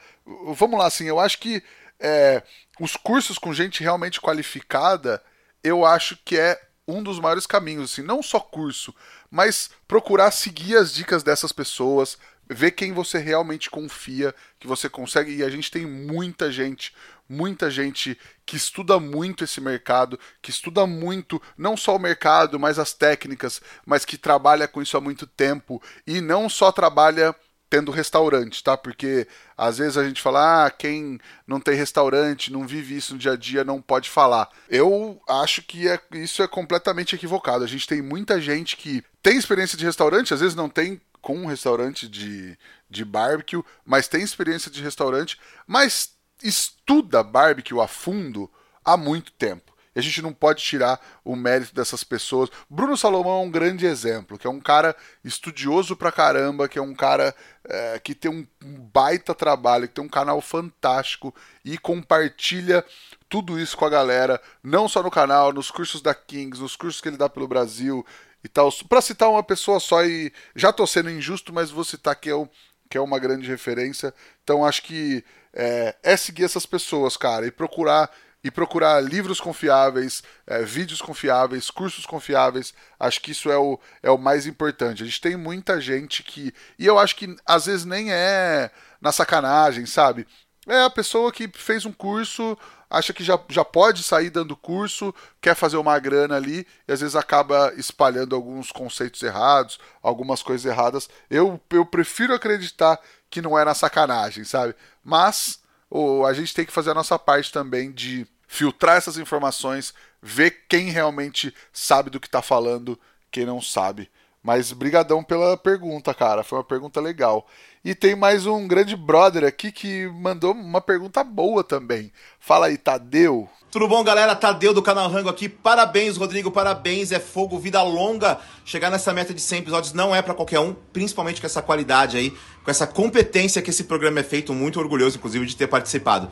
[0.56, 1.62] Vamos lá, assim, eu acho que
[2.00, 2.42] é,
[2.80, 5.22] os cursos com gente realmente qualificada,
[5.64, 8.94] eu acho que é um dos maiores caminhos, assim, não só curso,
[9.30, 12.18] mas procurar seguir as dicas dessas pessoas,
[12.50, 15.36] ver quem você realmente confia, que você consegue.
[15.36, 16.94] E a gente tem muita gente
[17.28, 22.78] muita gente que estuda muito esse mercado, que estuda muito não só o mercado, mas
[22.78, 27.36] as técnicas, mas que trabalha com isso há muito tempo e não só trabalha
[27.74, 28.78] tendo restaurante, tá?
[28.78, 33.20] Porque às vezes a gente fala, ah, quem não tem restaurante, não vive isso no
[33.20, 34.48] dia a dia, não pode falar.
[34.70, 37.64] Eu acho que é, isso é completamente equivocado.
[37.64, 41.36] A gente tem muita gente que tem experiência de restaurante, às vezes não tem com
[41.36, 42.56] um restaurante de,
[42.88, 46.12] de barbecue, mas tem experiência de restaurante, mas
[46.44, 48.50] estuda barbecue a fundo
[48.84, 49.74] há muito tempo.
[49.96, 52.50] E a gente não pode tirar o mérito dessas pessoas.
[52.70, 56.82] Bruno Salomão é um grande exemplo, que é um cara estudioso pra caramba, que é
[56.82, 58.48] um cara é, que tem um
[58.92, 62.84] baita trabalho, que tem um canal fantástico e compartilha
[63.30, 67.00] tudo isso com a galera, não só no canal, nos cursos da Kings, nos cursos
[67.02, 68.06] que ele dá pelo Brasil
[68.44, 68.72] e tal.
[68.90, 72.36] Pra citar uma pessoa só e já tô sendo injusto, mas vou citar que é,
[72.36, 72.50] o,
[72.90, 74.14] que é uma grande referência.
[74.44, 78.10] Então acho que é, é seguir essas pessoas, cara, e procurar
[78.44, 82.74] e procurar livros confiáveis, é, vídeos confiáveis, cursos confiáveis.
[83.00, 85.02] Acho que isso é o, é o mais importante.
[85.02, 86.54] A gente tem muita gente que.
[86.78, 90.28] E eu acho que às vezes nem é na sacanagem, sabe?
[90.68, 92.58] É a pessoa que fez um curso,
[92.90, 97.02] acha que já, já pode sair dando curso, quer fazer uma grana ali, e às
[97.02, 101.10] vezes acaba espalhando alguns conceitos errados, algumas coisas erradas.
[101.30, 102.98] Eu, eu prefiro acreditar
[103.34, 104.76] que não é na sacanagem, sabe?
[105.04, 109.92] Mas ou, a gente tem que fazer a nossa parte também de filtrar essas informações,
[110.22, 113.00] ver quem realmente sabe do que está falando,
[113.32, 114.10] quem não sabe.
[114.44, 116.44] Mas brigadão pela pergunta, cara.
[116.44, 117.48] Foi uma pergunta legal.
[117.84, 122.12] E tem mais um grande brother aqui que mandou uma pergunta boa também.
[122.40, 123.48] Fala aí, Tadeu.
[123.72, 124.36] Tudo bom, galera?
[124.36, 125.48] Tadeu do canal Rango aqui.
[125.48, 126.52] Parabéns, Rodrigo.
[126.52, 127.14] Parabéns.
[127.14, 128.38] É fogo, vida longa.
[128.66, 132.18] Chegar nessa meta de 100 episódios não é para qualquer um, principalmente com essa qualidade
[132.18, 132.32] aí,
[132.64, 134.54] com essa competência que esse programa é feito.
[134.54, 136.30] Muito orgulhoso, inclusive, de ter participado.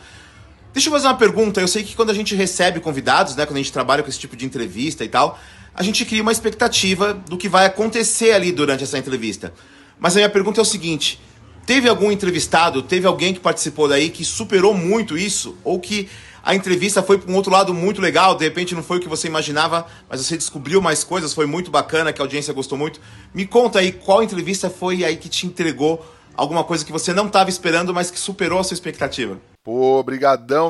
[0.74, 1.60] Deixa eu fazer uma pergunta.
[1.62, 4.19] Eu sei que quando a gente recebe convidados, né, quando a gente trabalha com esse
[4.19, 5.39] tipo de entrevista e tal,
[5.73, 9.53] a gente cria uma expectativa do que vai acontecer ali durante essa entrevista.
[9.99, 11.21] Mas a minha pergunta é o seguinte:
[11.65, 16.10] teve algum entrevistado, teve alguém que participou daí que superou muito isso ou que
[16.43, 19.07] a entrevista foi para um outro lado muito legal, de repente não foi o que
[19.07, 22.99] você imaginava, mas você descobriu mais coisas, foi muito bacana, que a audiência gostou muito.
[23.31, 26.03] Me conta aí qual entrevista foi aí que te entregou
[26.36, 29.39] alguma coisa que você não estava esperando, mas que superou a sua expectativa.
[29.63, 30.03] Pô,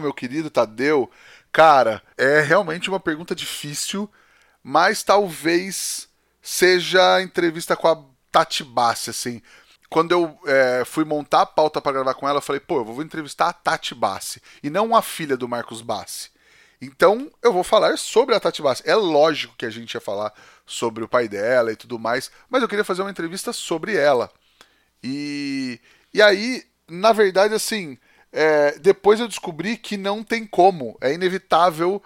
[0.01, 1.09] meu querido Tadeu.
[1.53, 4.09] Cara, é realmente uma pergunta difícil,
[4.63, 6.07] mas talvez
[6.41, 9.41] seja a entrevista com a Tati Bassi, assim.
[9.89, 12.85] Quando eu é, fui montar a pauta para gravar com ela, eu falei, pô, eu
[12.85, 16.29] vou entrevistar a Tati Bassi, e não a filha do Marcos Bassi.
[16.81, 18.81] Então, eu vou falar sobre a Tati Bassi.
[18.85, 20.33] É lógico que a gente ia falar
[20.65, 24.31] sobre o pai dela e tudo mais, mas eu queria fazer uma entrevista sobre ela.
[25.03, 25.79] E,
[26.13, 27.97] e aí, na verdade, assim,
[28.31, 32.01] é, depois eu descobri que não tem como, é inevitável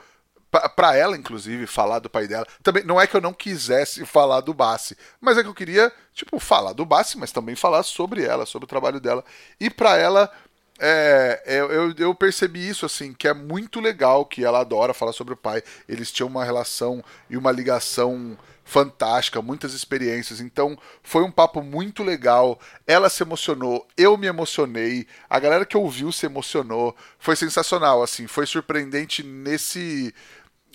[0.76, 2.46] para ela, inclusive, falar do pai dela.
[2.64, 5.92] Também não é que eu não quisesse falar do Bassi, mas é que eu queria,
[6.14, 9.24] tipo, falar do Bassi, mas também falar sobre ela, sobre o trabalho dela.
[9.60, 10.32] E para ela,
[10.80, 15.14] é, é, eu, eu percebi isso, assim, que é muito legal que ela adora falar
[15.14, 15.64] sobre o pai.
[15.88, 20.42] Eles tinham uma relação e uma ligação fantástica, muitas experiências.
[20.42, 22.60] Então foi um papo muito legal.
[22.86, 26.96] Ela se emocionou, eu me emocionei, a galera que ouviu se emocionou.
[27.20, 30.14] Foi sensacional, assim, foi surpreendente nesse.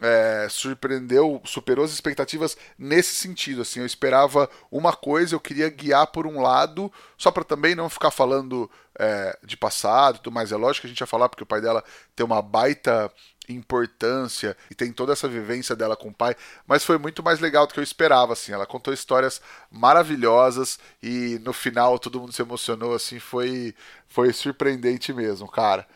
[0.01, 3.63] É, surpreendeu, superou as expectativas nesse sentido.
[3.63, 7.91] Assim, eu esperava uma coisa, eu queria guiar por um lado, só para também não
[7.91, 10.53] ficar falando é, de passado, tudo mais.
[10.53, 11.85] É lógico que a gente ia falar porque o pai dela
[12.17, 13.13] tem uma baita
[13.53, 16.37] importância e tem toda essa vivência dela com o pai,
[16.67, 18.53] mas foi muito mais legal do que eu esperava, assim.
[18.53, 23.75] Ela contou histórias maravilhosas e no final todo mundo se emocionou, assim, foi
[24.09, 25.87] foi surpreendente mesmo, cara.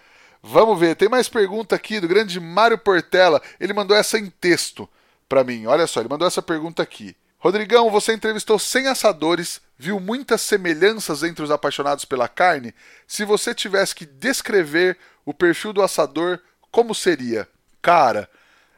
[0.47, 3.41] Vamos ver, tem mais pergunta aqui do grande Mário Portela.
[3.59, 4.87] Ele mandou essa em texto
[5.27, 5.65] para mim.
[5.65, 7.17] Olha só, ele mandou essa pergunta aqui.
[7.39, 12.75] Rodrigão, você entrevistou 100 assadores, viu muitas semelhanças entre os apaixonados pela carne?
[13.09, 16.39] Se você tivesse que descrever o perfil do assador,
[16.71, 17.49] como seria?
[17.81, 18.29] Cara,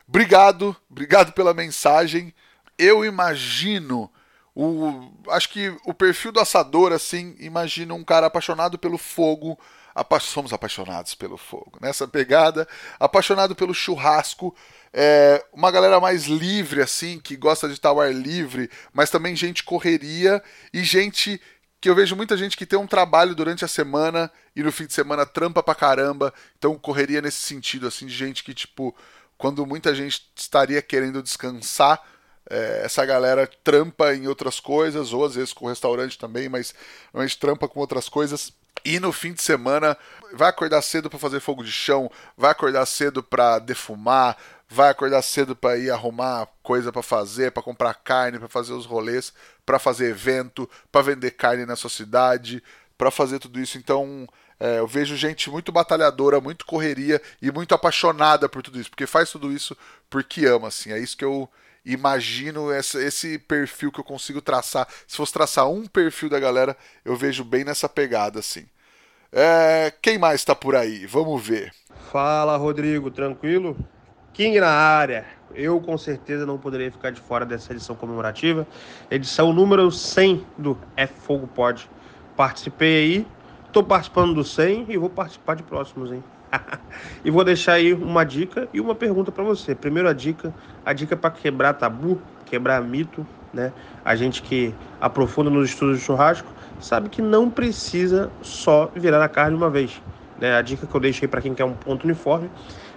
[0.07, 2.33] obrigado, obrigado pela mensagem.
[2.79, 4.09] Eu imagino
[4.55, 9.59] o acho que o perfil do assador assim, imagina um cara apaixonado pelo fogo,
[9.97, 12.69] apa somos apaixonados pelo fogo, nessa pegada,
[13.01, 14.55] apaixonado pelo churrasco,
[14.93, 19.35] é, uma galera mais livre assim, que gosta de estar ao ar livre, mas também
[19.35, 21.41] gente correria e gente
[21.81, 24.87] que eu vejo muita gente que tem um trabalho durante a semana e no fim
[24.87, 26.33] de semana trampa pra caramba.
[26.59, 28.95] Então correria nesse sentido, assim, de gente que, tipo,
[29.39, 32.03] quando muita gente estaria querendo descansar,
[32.51, 36.75] é, essa galera trampa em outras coisas, ou às vezes com restaurante também, mas
[37.13, 38.53] normalmente trampa com outras coisas.
[38.85, 39.97] E no fim de semana
[40.33, 44.37] vai acordar cedo para fazer fogo de chão, vai acordar cedo para defumar,
[44.69, 48.87] vai acordar cedo para ir arrumar coisa para fazer, para comprar carne, para fazer os
[48.87, 49.33] rolês,
[49.65, 52.63] para fazer evento, para vender carne na sua cidade.
[52.99, 53.79] para fazer tudo isso.
[53.79, 54.27] Então,
[54.59, 59.07] é, eu vejo gente muito batalhadora, muito correria e muito apaixonada por tudo isso, porque
[59.07, 59.77] faz tudo isso
[60.09, 60.93] porque ama, assim.
[60.93, 61.49] É isso que eu
[61.87, 64.87] imagino, essa, esse perfil que eu consigo traçar.
[65.07, 68.67] Se fosse traçar um perfil da galera, eu vejo bem nessa pegada, assim.
[69.33, 71.07] É, quem mais está por aí?
[71.07, 71.73] Vamos ver.
[72.11, 73.77] Fala, Rodrigo, tranquilo?
[74.33, 75.25] King na área.
[75.55, 78.67] Eu com certeza não poderia ficar de fora dessa edição comemorativa.
[79.11, 81.89] Edição número 100 do É Fogo Pod.
[82.37, 83.27] Participei aí,
[83.73, 86.23] tô participando do 100 e vou participar de próximos, hein?
[87.25, 89.75] e vou deixar aí uma dica e uma pergunta para você.
[89.75, 90.55] Primeiro a dica,
[90.85, 93.73] a dica para quebrar tabu, quebrar mito, né?
[94.05, 96.49] A gente que aprofunda nos estudos de churrasco
[96.81, 100.01] sabe que não precisa só virar a carne uma vez.
[100.39, 100.55] Né?
[100.55, 102.51] A dica que eu deixei para quem quer um ponto uniforme,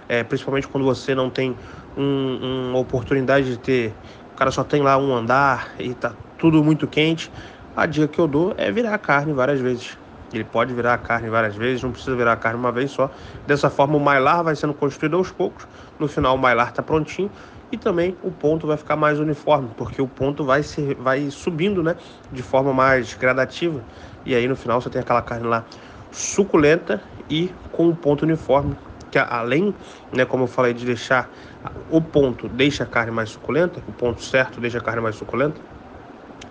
[0.08, 1.56] é, principalmente quando você não tem
[1.96, 3.94] um, uma oportunidade de ter,
[4.32, 7.30] o cara só tem lá um andar e tá tudo muito quente.
[7.76, 9.96] A dica que eu dou é virar a carne várias vezes.
[10.32, 13.10] Ele pode virar a carne várias vezes, não precisa virar a carne uma vez só.
[13.46, 15.66] Dessa forma, o mailar vai sendo construído aos poucos.
[15.98, 17.30] No final, o mailar está prontinho
[17.72, 21.82] e também o ponto vai ficar mais uniforme, porque o ponto vai, se, vai subindo
[21.82, 21.96] né,
[22.30, 23.82] de forma mais gradativa.
[24.24, 25.64] E aí, no final, você tem aquela carne lá
[26.10, 28.76] suculenta e com um ponto uniforme,
[29.10, 29.74] que além,
[30.12, 31.30] né, como eu falei, de deixar
[31.90, 35.60] o ponto deixa a carne mais suculenta, o ponto certo deixa a carne mais suculenta,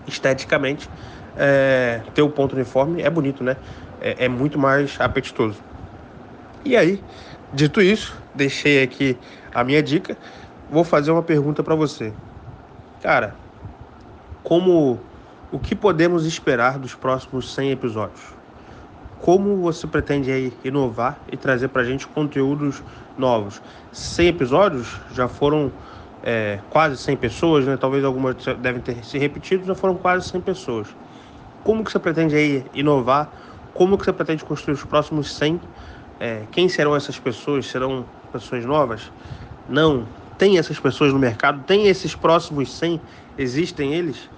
[0.08, 0.90] esteticamente
[1.38, 3.58] é, ter o ponto uniforme é bonito, né?
[4.02, 5.60] É, é muito mais apetitoso.
[6.64, 7.02] E aí,
[7.54, 9.18] dito isso, deixei aqui
[9.54, 10.18] a minha dica.
[10.70, 12.14] Vou fazer uma pergunta para você.
[13.02, 13.36] Cara,
[14.44, 15.00] como
[15.52, 18.22] o que podemos esperar dos próximos 100 episódios?
[19.22, 22.84] Como você pretende aí inovar e trazer para a gente conteúdos
[23.18, 23.62] novos?
[23.92, 25.72] 100 episódios já foram
[26.24, 27.78] é, quase 100 pessoas, né?
[27.78, 30.88] Talvez algumas devem ter se repetido, já foram quase 100 pessoas.
[31.70, 33.32] Como que você pretende aí inovar?
[33.76, 35.62] Como que você pretende construir os próximos 100?
[36.20, 37.68] É, quem serão essas pessoas?
[37.68, 39.12] Serão pessoas novas?
[39.70, 40.08] Não.
[40.36, 41.64] Tem essas pessoas no mercado?
[41.66, 43.00] Tem esses próximos 100?
[43.38, 44.32] Existem eles?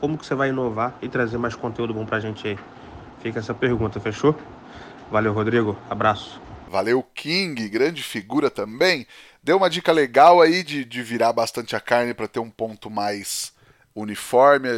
[0.00, 2.58] Como que você vai inovar e trazer mais conteúdo bom pra gente aí?
[3.22, 4.34] Fica essa pergunta, fechou?
[5.10, 5.76] Valeu, Rodrigo.
[5.90, 6.40] Abraço.
[6.70, 9.06] Valeu, King, grande figura também.
[9.42, 12.88] Deu uma dica legal aí de, de virar bastante a carne para ter um ponto
[12.88, 13.52] mais
[14.00, 14.68] uniforme.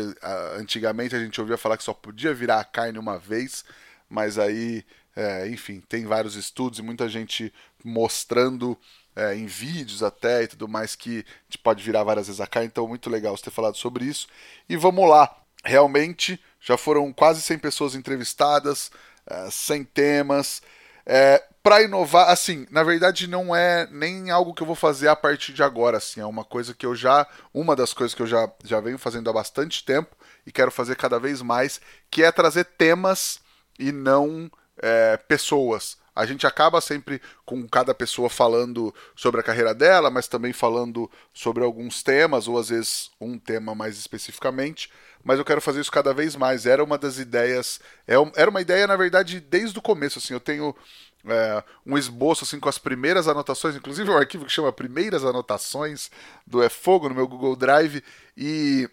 [0.59, 3.65] Antigamente a gente ouvia falar que só podia virar a carne uma vez,
[4.09, 7.53] mas aí, é, enfim, tem vários estudos e muita gente
[7.85, 8.77] mostrando
[9.15, 12.47] é, em vídeos até e tudo mais que a gente pode virar várias vezes a
[12.47, 12.69] carne.
[12.69, 14.29] Então, muito legal você ter falado sobre isso.
[14.69, 18.91] E vamos lá, realmente já foram quase 100 pessoas entrevistadas,
[19.27, 20.63] é, 100 temas.
[21.07, 25.17] É, para inovar, assim, na verdade não é nem algo que eu vou fazer a
[25.17, 28.27] partir de agora, assim, é uma coisa que eu já, uma das coisas que eu
[28.27, 32.33] já, já venho fazendo há bastante tempo e quero fazer cada vez mais, que é
[32.33, 33.41] trazer temas
[33.79, 34.51] e não
[34.83, 35.99] é, pessoas.
[36.15, 41.11] A gente acaba sempre com cada pessoa falando sobre a carreira dela, mas também falando
[41.33, 44.91] sobre alguns temas, ou às vezes um tema mais especificamente.
[45.23, 46.67] Mas eu quero fazer isso cada vez mais.
[46.67, 47.81] Era uma das ideias.
[48.07, 50.19] É era uma ideia, na verdade, desde o começo.
[50.19, 50.75] Assim, eu tenho
[51.27, 56.11] é, um esboço assim com as primeiras anotações, inclusive um arquivo que chama Primeiras Anotações
[56.47, 58.03] do É Fogo no meu Google Drive
[58.37, 58.89] e,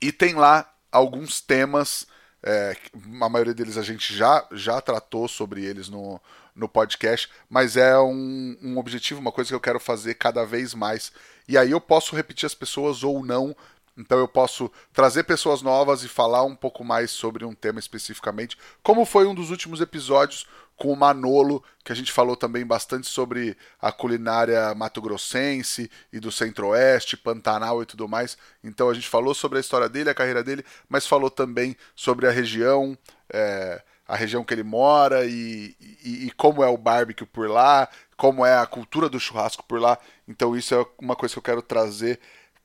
[0.00, 2.06] e tem lá alguns temas.
[2.42, 2.74] É,
[3.20, 6.18] a maioria deles a gente já, já tratou sobre eles no,
[6.54, 10.72] no podcast, mas é um, um objetivo, uma coisa que eu quero fazer cada vez
[10.72, 11.12] mais.
[11.46, 13.54] E aí eu posso repetir as pessoas ou não
[14.00, 18.56] então eu posso trazer pessoas novas e falar um pouco mais sobre um tema especificamente,
[18.82, 20.46] como foi um dos últimos episódios
[20.80, 26.32] com o Manolo, que a gente falou também bastante sobre a culinária mato-grossense e do
[26.32, 28.38] centro-oeste, Pantanal e tudo mais.
[28.64, 32.26] Então a gente falou sobre a história dele, a carreira dele, mas falou também sobre
[32.26, 32.96] a região,
[33.30, 37.86] é, a região que ele mora e, e, e como é o barbecue por lá,
[38.16, 39.98] como é a cultura do churrasco por lá.
[40.26, 42.18] Então isso é uma coisa que eu quero trazer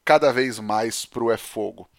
[0.06, 1.90] cada vez mais para o É Fogo.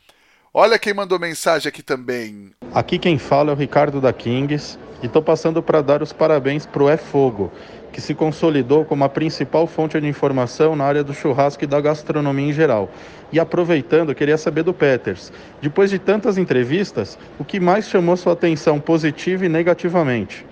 [0.55, 2.55] Olha quem mandou mensagem aqui também.
[2.73, 6.67] Aqui quem fala é o Ricardo da Kings e estou passando para dar os parabéns
[6.67, 7.53] para o É Fogo,
[7.93, 11.81] que se consolidou como a principal fonte de informação na área do churrasco e da
[11.81, 12.91] gastronomia em geral.
[13.33, 15.33] E aproveitando, queria saber do Peters.
[15.61, 20.47] Depois de tantas entrevistas, o que mais chamou sua atenção positiva e negativamente?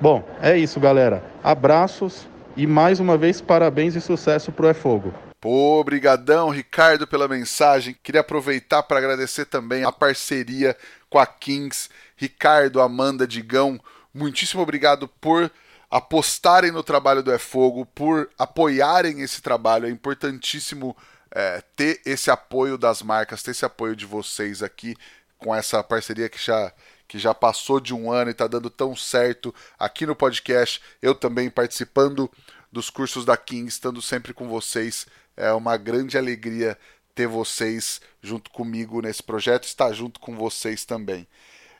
[0.00, 1.22] Bom, é isso, galera.
[1.42, 2.26] Abraços
[2.56, 5.14] e mais uma vez parabéns e sucesso para o É Fogo.
[5.44, 7.96] Obrigadão, Ricardo, pela mensagem.
[8.02, 10.76] Queria aproveitar para agradecer também a parceria
[11.10, 11.88] com a Kings.
[12.16, 13.80] Ricardo, Amanda, Digão,
[14.12, 15.50] muitíssimo obrigado por
[15.90, 19.86] apostarem no trabalho do É Fogo, por apoiarem esse trabalho.
[19.86, 20.96] É importantíssimo
[21.30, 24.96] é, ter esse apoio das marcas, ter esse apoio de vocês aqui
[25.36, 26.72] com essa parceria que já
[27.08, 30.80] que já passou de um ano e está dando tão certo aqui no podcast.
[31.02, 32.30] Eu também participando
[32.72, 35.06] dos cursos da King, estando sempre com vocês.
[35.36, 36.78] É uma grande alegria
[37.14, 41.28] ter vocês junto comigo nesse projeto, estar junto com vocês também.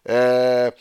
[0.05, 0.73] É,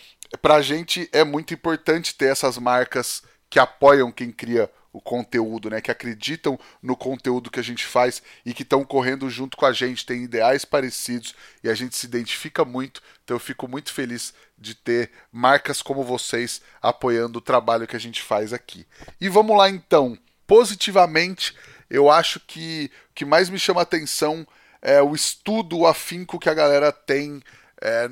[0.42, 5.70] Para a gente é muito importante ter essas marcas que apoiam quem cria o conteúdo,
[5.70, 5.80] né?
[5.80, 9.72] Que acreditam no conteúdo que a gente faz e que estão correndo junto com a
[9.72, 13.02] gente, tem ideais parecidos e a gente se identifica muito.
[13.24, 18.00] Então eu fico muito feliz de ter marcas como vocês apoiando o trabalho que a
[18.00, 18.86] gente faz aqui.
[19.20, 21.56] E vamos lá então, positivamente,
[21.90, 24.46] eu acho que o que mais me chama atenção
[24.82, 27.42] é o estudo, o afinco que a galera tem
[27.82, 28.10] é,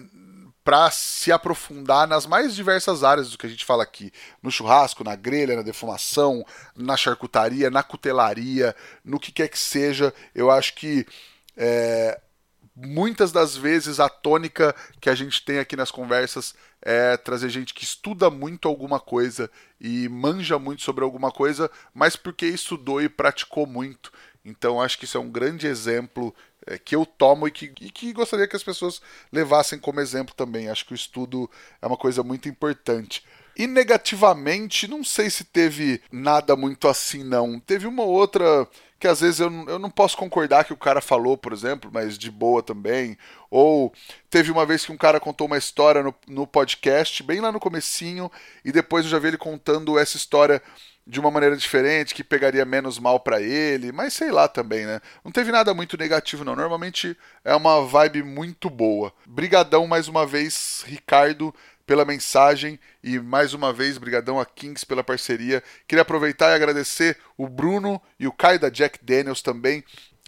[0.64, 4.12] para se aprofundar nas mais diversas áreas do que a gente fala aqui.
[4.42, 6.46] No churrasco, na grelha, na defumação,
[6.76, 10.14] na charcutaria, na cutelaria, no que quer que seja.
[10.36, 11.08] Eu acho que
[11.58, 12.20] é,
[12.76, 17.74] muitas das vezes a tônica que a gente tem aqui nas conversas é trazer gente
[17.74, 19.50] que estuda muito alguma coisa
[19.80, 24.12] e manja muito sobre alguma coisa, mas porque estudou e praticou muito.
[24.46, 26.34] Então acho que isso é um grande exemplo
[26.70, 29.02] é, que eu tomo e que, e que gostaria que as pessoas
[29.34, 30.70] levassem como exemplo também.
[30.70, 31.50] Acho que o estudo
[31.82, 33.24] é uma coisa muito importante.
[33.58, 37.60] E negativamente, não sei se teve nada muito assim, não.
[37.60, 38.68] Teve uma outra
[39.00, 42.18] que às vezes eu, eu não posso concordar que o cara falou, por exemplo, mas
[42.18, 43.18] de boa também.
[43.50, 43.94] Ou
[44.30, 47.60] teve uma vez que um cara contou uma história no, no podcast, bem lá no
[47.60, 48.30] comecinho,
[48.64, 50.62] e depois eu já vi ele contando essa história
[51.08, 55.02] de uma maneira diferente, que pegaria menos mal para ele, mas sei lá também, né?
[55.26, 56.56] Não teve nada muito negativo não.
[56.56, 59.12] Normalmente é uma vibe muito boa.
[59.26, 61.54] Brigadão mais uma vez, Ricardo,
[61.90, 65.64] pela mensagem e mais uma vez brigadão a Kings pela parceria.
[65.88, 69.84] Queria aproveitar e agradecer o Bruno e o Caio da Jack Daniels também.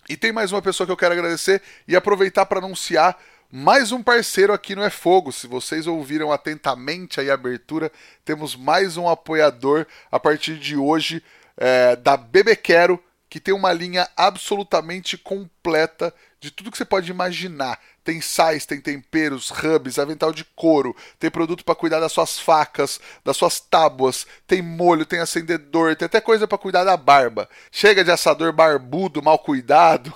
[0.09, 3.15] E tem mais uma pessoa que eu quero agradecer e aproveitar para anunciar
[3.51, 5.31] mais um parceiro aqui no É Fogo.
[5.31, 7.91] Se vocês ouviram atentamente aí a abertura,
[8.25, 11.23] temos mais um apoiador a partir de hoje
[11.55, 12.99] é, da Bebê Quero,
[13.29, 17.79] que tem uma linha absolutamente completa de tudo que você pode imaginar.
[18.03, 22.99] Tem sais, tem temperos, hubs, avental de couro, tem produto para cuidar das suas facas,
[23.23, 27.47] das suas tábuas, tem molho, tem acendedor, tem até coisa para cuidar da barba.
[27.71, 30.11] Chega de assador barbudo, mal cuidado.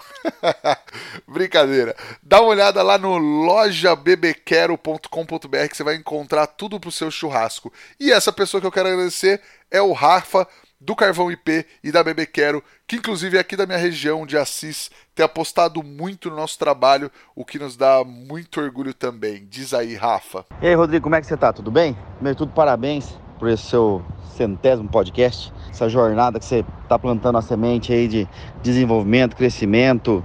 [1.28, 1.96] Brincadeira.
[2.24, 7.72] Dá uma olhada lá no lojabebequero.com.br que você vai encontrar tudo pro seu churrasco.
[8.00, 10.48] E essa pessoa que eu quero agradecer é o Rafa
[10.86, 14.92] do Carvão IP e da Bebê Quero, que inclusive aqui da minha região de Assis,
[15.16, 19.48] tem apostado muito no nosso trabalho, o que nos dá muito orgulho também.
[19.50, 20.46] Diz aí, Rafa.
[20.62, 21.52] E aí, Rodrigo, como é que você tá?
[21.52, 21.98] Tudo bem?
[22.16, 24.06] Primeiro tudo, parabéns por esse seu
[24.38, 28.28] centésimo podcast, essa jornada que você tá plantando a semente aí de
[28.62, 30.24] desenvolvimento, crescimento,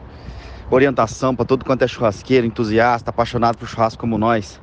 [0.71, 4.61] orientação para todo quanto é churrasqueiro, entusiasta, apaixonado por churrasco como nós.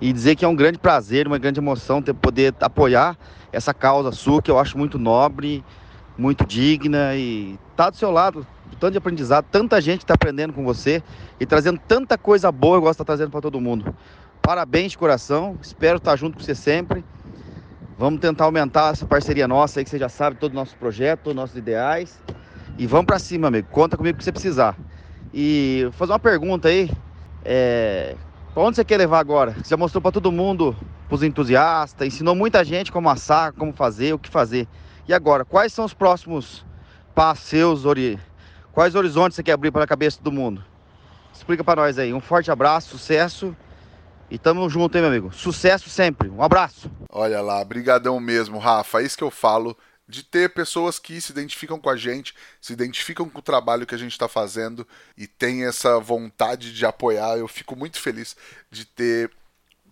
[0.00, 3.16] E dizer que é um grande prazer, uma grande emoção ter poder apoiar
[3.52, 5.64] essa causa sua, que eu acho muito nobre,
[6.18, 8.46] muito digna e tá do seu lado,
[8.78, 11.02] tanto de aprendizado, tanta gente está aprendendo com você
[11.38, 13.94] e trazendo tanta coisa boa, eu gosto de estar trazendo para todo mundo.
[14.42, 17.04] Parabéns de coração, espero estar junto com você sempre.
[17.96, 21.20] Vamos tentar aumentar essa parceria nossa aí, que você já sabe, todo o nosso projeto,
[21.20, 22.20] todos os nossos ideais.
[22.76, 23.68] E vamos para cima, amigo.
[23.70, 24.76] Conta comigo que você precisar.
[25.32, 26.90] E vou fazer uma pergunta aí.
[27.44, 28.16] É...
[28.54, 29.50] Para onde você quer levar agora?
[29.50, 30.76] Você já mostrou para todo mundo,
[31.08, 34.68] para os entusiastas, ensinou muita gente como assar, como fazer, o que fazer.
[35.08, 36.64] E agora, quais são os próximos
[37.16, 37.82] passos seus?
[38.72, 40.64] Quais horizontes você quer abrir para a cabeça do mundo?
[41.34, 42.14] Explica para nós aí.
[42.14, 43.56] Um forte abraço, sucesso.
[44.30, 45.32] E tamo junto, hein, meu amigo?
[45.32, 46.28] Sucesso sempre.
[46.28, 46.88] Um abraço.
[47.10, 49.00] Olha lá, brigadão mesmo, Rafa.
[49.00, 49.76] É isso que eu falo
[50.06, 53.94] de ter pessoas que se identificam com a gente, se identificam com o trabalho que
[53.94, 54.86] a gente está fazendo
[55.16, 57.38] e tem essa vontade de apoiar.
[57.38, 58.36] Eu fico muito feliz
[58.70, 59.30] de ter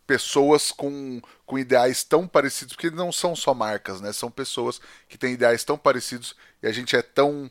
[0.06, 4.12] pessoas com, com ideais tão parecidos, porque não são só marcas, né?
[4.12, 7.50] São pessoas que têm ideais tão parecidos e a gente é tão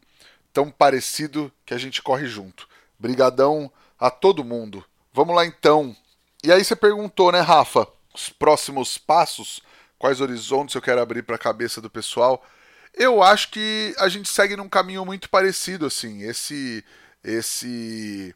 [0.54, 2.68] tão parecido que a gente corre junto.
[3.00, 4.84] Brigadão a todo mundo.
[5.14, 5.96] Vamos lá então.
[6.44, 9.62] E aí você perguntou, né, Rafa, os próximos passos,
[10.02, 12.44] quais horizontes eu quero abrir para a cabeça do pessoal?
[12.92, 16.24] Eu acho que a gente segue num caminho muito parecido, assim.
[16.24, 16.84] Esse,
[17.24, 18.36] esse,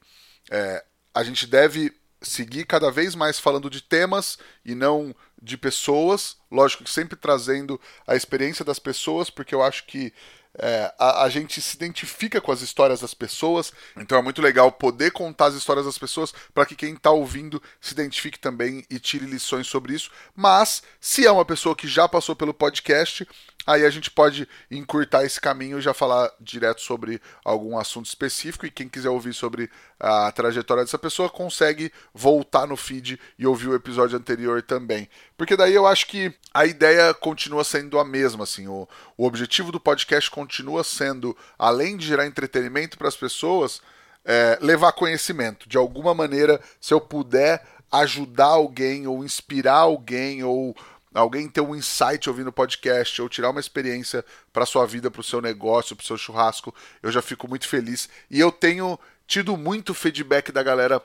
[0.52, 1.92] é, a gente deve
[2.22, 5.14] seguir cada vez mais falando de temas e não
[5.46, 6.38] de pessoas.
[6.52, 10.12] Lógico que sempre trazendo a experiência das pessoas, porque eu acho que
[10.58, 14.72] é, a, a, gente se identifica com as histórias das pessoas, então é muito legal
[14.72, 18.98] poder contar as histórias das pessoas para que quem está ouvindo se identifique também e
[18.98, 20.10] tire lições sobre isso.
[20.34, 23.28] Mas, se é uma pessoa que já passou pelo podcast,
[23.66, 28.66] Aí a gente pode encurtar esse caminho e já falar direto sobre algum assunto específico.
[28.66, 33.70] E quem quiser ouvir sobre a trajetória dessa pessoa consegue voltar no feed e ouvir
[33.70, 35.10] o episódio anterior também.
[35.38, 38.44] Porque daí eu acho que a ideia continua sendo a mesma.
[38.44, 43.82] Assim, o, o objetivo do podcast continua sendo, além de gerar entretenimento para as pessoas,
[44.24, 45.68] é, levar conhecimento.
[45.68, 50.76] De alguma maneira, se eu puder ajudar alguém ou inspirar alguém ou
[51.14, 55.22] alguém ter um insight ouvindo o podcast ou tirar uma experiência para sua vida, para
[55.22, 58.10] o seu negócio, para o seu churrasco, eu já fico muito feliz.
[58.30, 61.02] E eu tenho tido muito feedback da galera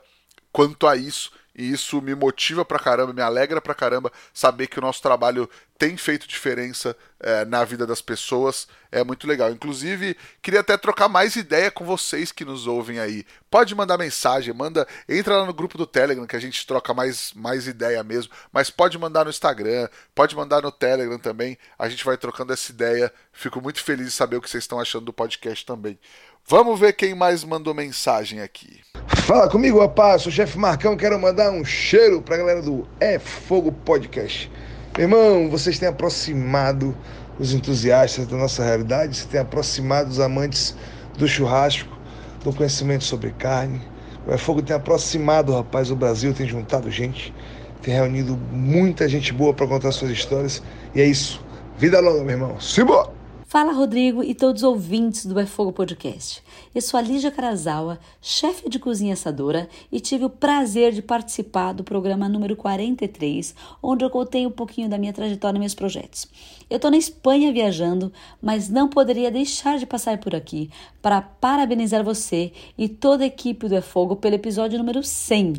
[0.51, 1.31] quanto a isso.
[1.53, 5.49] E isso me motiva pra caramba, me alegra pra caramba saber que o nosso trabalho
[5.77, 8.67] tem feito diferença é, na vida das pessoas.
[8.91, 9.51] É muito legal.
[9.51, 13.25] Inclusive, queria até trocar mais ideia com vocês que nos ouvem aí.
[13.49, 17.33] Pode mandar mensagem, manda, entra lá no grupo do Telegram que a gente troca mais,
[17.33, 18.31] mais ideia mesmo.
[18.51, 21.57] Mas pode mandar no Instagram, pode mandar no Telegram também.
[21.77, 23.11] A gente vai trocando essa ideia.
[23.33, 25.99] Fico muito feliz de saber o que vocês estão achando do podcast também.
[26.47, 28.81] Vamos ver quem mais mandou mensagem aqui.
[29.25, 30.23] Fala comigo, rapaz.
[30.23, 30.97] Sou o chefe Marcão.
[30.97, 34.51] Quero mandar um cheiro pra galera do É Fogo Podcast.
[34.97, 36.95] irmão, vocês têm aproximado
[37.39, 40.75] os entusiastas da nossa realidade, vocês têm aproximado os amantes
[41.17, 41.97] do churrasco,
[42.43, 43.81] do conhecimento sobre carne.
[44.27, 47.33] O É Fogo tem aproximado, rapaz, o Brasil, tem juntado gente,
[47.81, 50.61] tem reunido muita gente boa para contar suas histórias.
[50.93, 51.43] E é isso.
[51.77, 52.59] Vida longa, meu irmão.
[52.59, 53.20] Simbora!
[53.51, 56.41] Fala Rodrigo e todos os ouvintes do É Fogo Podcast.
[56.73, 61.73] Eu sou a Lígia Carazawa, chefe de cozinha assadora e tive o prazer de participar
[61.73, 66.27] do programa número 43, onde eu contei um pouquinho da minha trajetória e meus projetos.
[66.69, 68.09] Eu estou na Espanha viajando,
[68.41, 70.69] mas não poderia deixar de passar por aqui
[71.01, 75.55] para parabenizar você e toda a equipe do É Fogo pelo episódio número 100.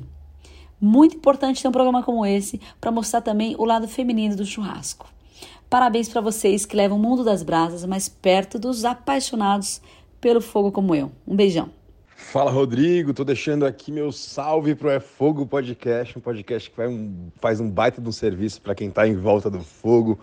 [0.81, 5.13] Muito importante ter um programa como esse para mostrar também o lado feminino do churrasco.
[5.73, 9.81] Parabéns para vocês que levam o mundo das brasas mais perto dos apaixonados
[10.21, 11.11] pelo fogo como eu.
[11.27, 11.71] Um beijão.
[12.15, 17.31] Fala Rodrigo, tô deixando aqui meu salve pro É Fogo Podcast, um podcast que um,
[17.41, 20.21] faz um baita de um serviço para quem tá em volta do fogo,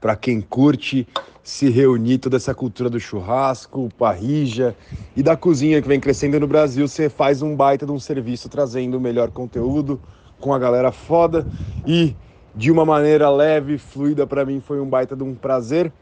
[0.00, 1.04] para quem curte
[1.42, 4.72] se reunir, toda essa cultura do churrasco, parrija
[5.16, 6.86] e da cozinha que vem crescendo no Brasil.
[6.86, 10.00] Você faz um baita de um serviço trazendo o melhor conteúdo
[10.38, 11.44] com a galera foda
[11.84, 12.14] e
[12.54, 15.92] de uma maneira leve, fluida para mim, foi um baita de um prazer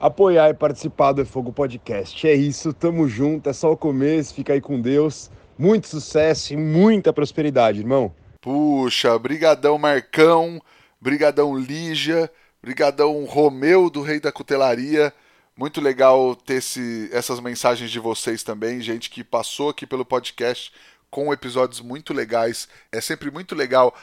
[0.00, 2.26] apoiar e participar do É Fogo Podcast.
[2.26, 5.30] É isso, tamo junto, é só o começo, fica aí com Deus.
[5.58, 8.14] Muito sucesso e muita prosperidade, irmão.
[8.40, 10.58] Puxa, brigadão Marcão,
[10.98, 12.30] brigadão Lígia,
[12.62, 15.12] brigadão Romeu do Rei da Cutelaria.
[15.54, 20.72] Muito legal ter esse, essas mensagens de vocês também, gente que passou aqui pelo podcast
[21.10, 22.68] com episódios muito legais.
[22.92, 23.94] É sempre muito legal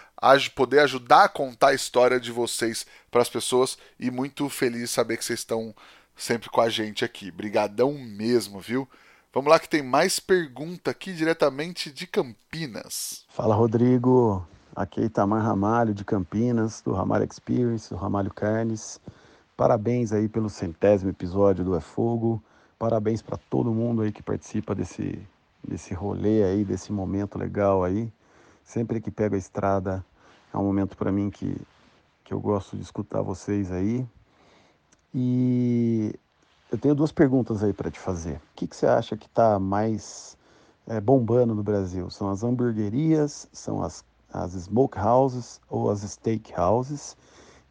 [0.55, 5.17] poder ajudar a contar a história de vocês para as pessoas e muito feliz saber
[5.17, 5.73] que vocês estão
[6.15, 7.31] sempre com a gente aqui.
[7.31, 8.87] Brigadão mesmo, viu?
[9.33, 13.23] Vamos lá que tem mais pergunta aqui diretamente de Campinas.
[13.29, 14.45] Fala Rodrigo,
[14.75, 18.99] aqui é Itamar Ramalho de Campinas, do Ramalho Experience, do Ramalho Carnes.
[19.55, 22.41] Parabéns aí pelo centésimo episódio do É Fogo.
[22.79, 25.19] Parabéns para todo mundo aí que participa desse
[25.65, 28.11] desse rolê aí, desse momento legal aí.
[28.63, 30.05] Sempre que pego a estrada,
[30.53, 31.55] é um momento para mim que,
[32.23, 34.05] que eu gosto de escutar vocês aí.
[35.13, 36.13] E
[36.71, 38.35] eu tenho duas perguntas aí para te fazer.
[38.35, 40.37] O que, que você acha que está mais
[40.85, 42.09] é, bombando no Brasil?
[42.09, 44.03] São as hamburguerias, são as,
[44.33, 47.15] as smoke houses ou as steak houses?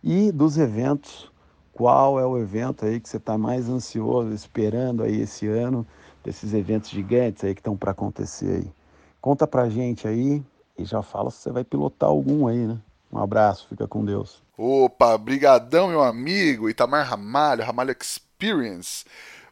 [0.02, 1.30] E dos eventos,
[1.72, 5.86] qual é o evento aí que você está mais ansioso, esperando aí esse ano?
[6.26, 8.72] Desses eventos gigantes aí que estão para acontecer aí.
[9.20, 10.42] Conta pra gente aí
[10.76, 12.76] e já fala se você vai pilotar algum aí, né?
[13.12, 14.42] Um abraço, fica com Deus.
[14.58, 19.04] Opa, brigadão, meu amigo, Itamar Ramalho, Ramalho Experience.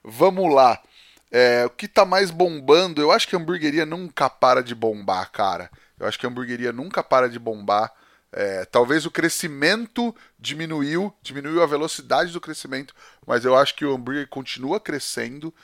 [0.02, 0.82] Vamos lá.
[1.30, 3.00] É, o que tá mais bombando?
[3.00, 5.70] Eu acho que a hamburgueria nunca para de bombar, cara.
[5.96, 7.92] Eu acho que a hamburgueria nunca para de bombar.
[8.32, 12.92] É, talvez o crescimento diminuiu, diminuiu a velocidade do crescimento,
[13.24, 15.54] mas eu acho que o hambúrguer continua crescendo.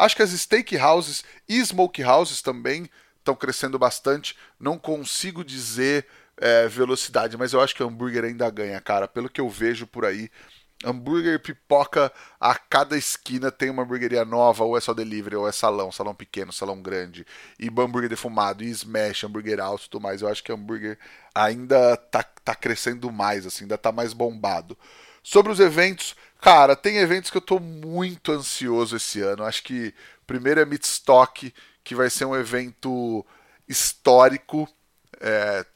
[0.00, 2.88] Acho que as steakhouses e smokehouses também
[3.18, 4.34] estão crescendo bastante.
[4.58, 6.06] Não consigo dizer
[6.38, 9.06] é, velocidade, mas eu acho que hambúrguer ainda ganha, cara.
[9.06, 10.30] Pelo que eu vejo por aí,
[10.82, 15.52] hambúrguer pipoca a cada esquina tem uma hamburgueria nova, ou é só delivery, ou é
[15.52, 17.26] salão, salão pequeno, salão grande,
[17.58, 20.22] e hambúrguer defumado, e smash, hambúrguer alto e tudo mais.
[20.22, 20.98] Eu acho que hambúrguer
[21.34, 24.76] ainda tá, tá crescendo mais, assim, ainda tá mais bombado.
[25.22, 29.44] Sobre os eventos, Cara, tem eventos que eu tô muito ansioso esse ano.
[29.44, 29.94] Acho que
[30.26, 31.52] primeiro é Midstock,
[31.84, 33.24] que vai ser um evento
[33.68, 34.68] histórico.
[35.20, 35.66] É,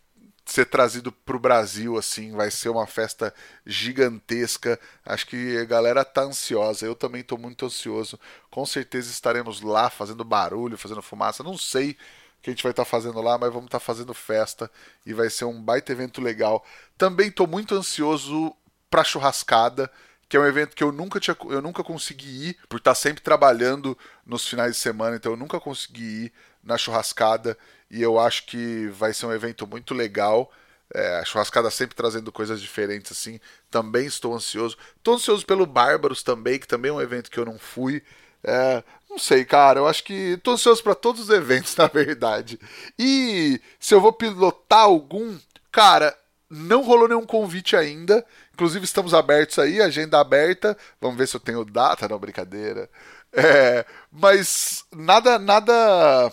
[0.46, 3.34] ser trazido para o Brasil assim vai ser uma festa
[3.66, 4.78] gigantesca.
[5.04, 6.86] Acho que a galera tá ansiosa.
[6.86, 8.18] Eu também estou muito ansioso.
[8.50, 11.42] Com certeza estaremos lá fazendo barulho fazendo fumaça.
[11.42, 11.96] Não sei o
[12.42, 14.70] que a gente vai estar tá fazendo lá mas vamos estar tá fazendo festa
[15.04, 16.64] e vai ser um baita evento legal.
[16.96, 18.54] Também estou muito ansioso
[18.90, 19.90] para churrascada
[20.28, 23.22] que é um evento que eu nunca tinha, eu nunca consegui ir por estar sempre
[23.22, 23.96] trabalhando
[24.26, 27.56] nos finais de semana, então eu nunca consegui ir na churrascada
[27.90, 30.50] e eu acho que vai ser um evento muito legal.
[30.92, 33.40] É, a churrascada sempre trazendo coisas diferentes assim.
[33.70, 34.76] Também estou ansioso.
[34.96, 38.02] Estou ansioso pelo Bárbaros também, que também é um evento que eu não fui.
[38.42, 39.80] É, não sei, cara.
[39.80, 42.58] Eu acho que estou ansioso para todos os eventos, na verdade.
[42.98, 45.38] E se eu vou pilotar algum,
[45.70, 46.16] cara,
[46.50, 48.24] não rolou nenhum convite ainda.
[48.54, 50.76] Inclusive estamos abertos aí, agenda aberta.
[51.00, 52.88] Vamos ver se eu tenho data, não brincadeira.
[53.32, 56.32] É, mas nada, nada,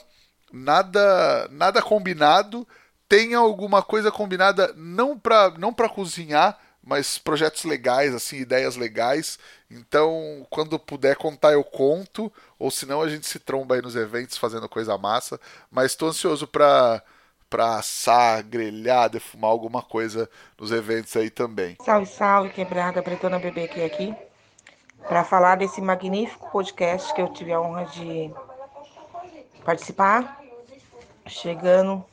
[0.53, 2.67] nada, nada combinado.
[3.09, 9.39] Tem alguma coisa combinada não para não para cozinhar, mas projetos legais, assim, ideias legais.
[9.69, 12.31] Então, quando puder contar, eu conto.
[12.59, 15.39] Ou senão a gente se tromba aí nos eventos fazendo coisa massa.
[15.71, 17.01] Mas estou ansioso para
[17.51, 21.75] para assar, grelhar, defumar alguma coisa nos eventos aí também.
[21.83, 24.15] Salve, salve, quebrada, Bretona Bebê aqui, aqui
[25.07, 28.31] para falar desse magnífico podcast que eu tive a honra de
[29.65, 30.41] participar,
[31.25, 32.05] chegando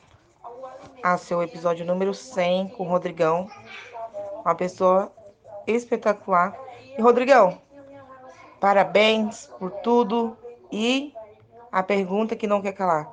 [1.01, 3.49] a seu episódio número 100 com o Rodrigão,
[4.43, 5.13] uma pessoa
[5.65, 6.53] espetacular.
[6.97, 7.61] E Rodrigão,
[8.59, 10.37] parabéns por tudo
[10.69, 11.13] e
[11.71, 13.09] a pergunta que não quer calar.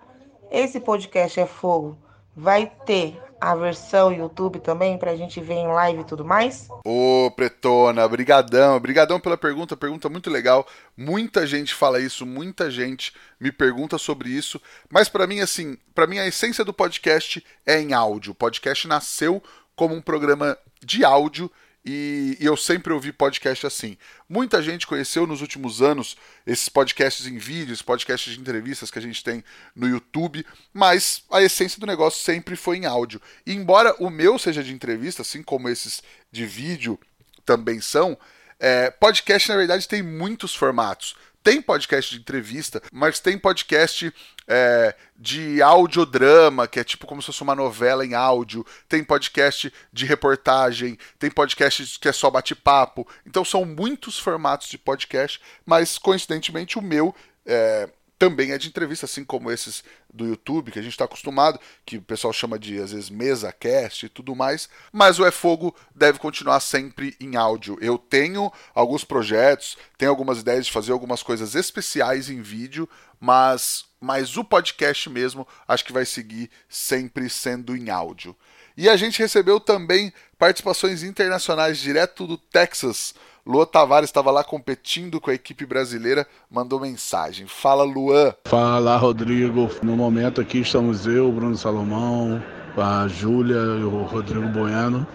[0.51, 1.97] Esse podcast é fogo
[2.37, 6.69] Vai ter a versão YouTube também pra gente ver em live e tudo mais?
[6.85, 10.67] Ô, Pretona, brigadão, brigadão pela pergunta, pergunta muito legal.
[10.97, 14.61] Muita gente fala isso, muita gente me pergunta sobre isso,
[14.91, 18.33] mas para mim assim, para mim a essência do podcast é em áudio.
[18.33, 19.43] O podcast nasceu
[19.75, 21.51] como um programa de áudio
[21.87, 23.97] e, e, eu sempre ouvi podcast assim.
[24.29, 29.03] Muita gente conheceu nos últimos anos esses podcasts em vídeos, podcasts de entrevistas que a
[29.03, 33.23] gente tem no YouTube, mas a essência do negócio sempre foi em áudio.
[33.47, 36.99] E embora o meu seja de entrevista, assim como esses de vídeo
[37.45, 38.19] também são,
[38.59, 41.15] é, podcast na verdade tem muitos formatos.
[41.47, 44.13] Tem podcast de entrevista, mas tem podcast
[44.49, 48.67] é, de audiodrama, que é tipo como se fosse uma novela em áudio.
[48.89, 53.07] Tem podcast de reportagem, tem podcast que é só bate-papo.
[53.25, 57.15] Então são muitos formatos de podcast, mas coincidentemente o meu
[57.47, 61.61] é, também é de entrevista, assim como esses do YouTube, que a gente está acostumado,
[61.85, 64.69] que o pessoal chama de, às vezes, mesa cast e tudo mais.
[64.93, 67.77] Mas o É Fogo deve continuar sempre em áudio.
[67.81, 72.89] Eu tenho alguns projetos, tenho algumas ideias de fazer algumas coisas especiais em vídeo,
[73.21, 78.35] mas, mas o podcast mesmo acho que vai seguir sempre sendo em áudio.
[78.77, 83.15] E a gente recebeu também participações internacionais direto do Texas
[83.47, 87.47] Luan Tavares estava lá competindo com a equipe brasileira, mandou mensagem.
[87.47, 88.35] Fala, Luan.
[88.45, 89.71] Fala, Rodrigo.
[89.85, 92.43] No momento aqui estamos eu, Bruno Salomão,
[92.77, 95.07] a Júlia e o Rodrigo Boiano,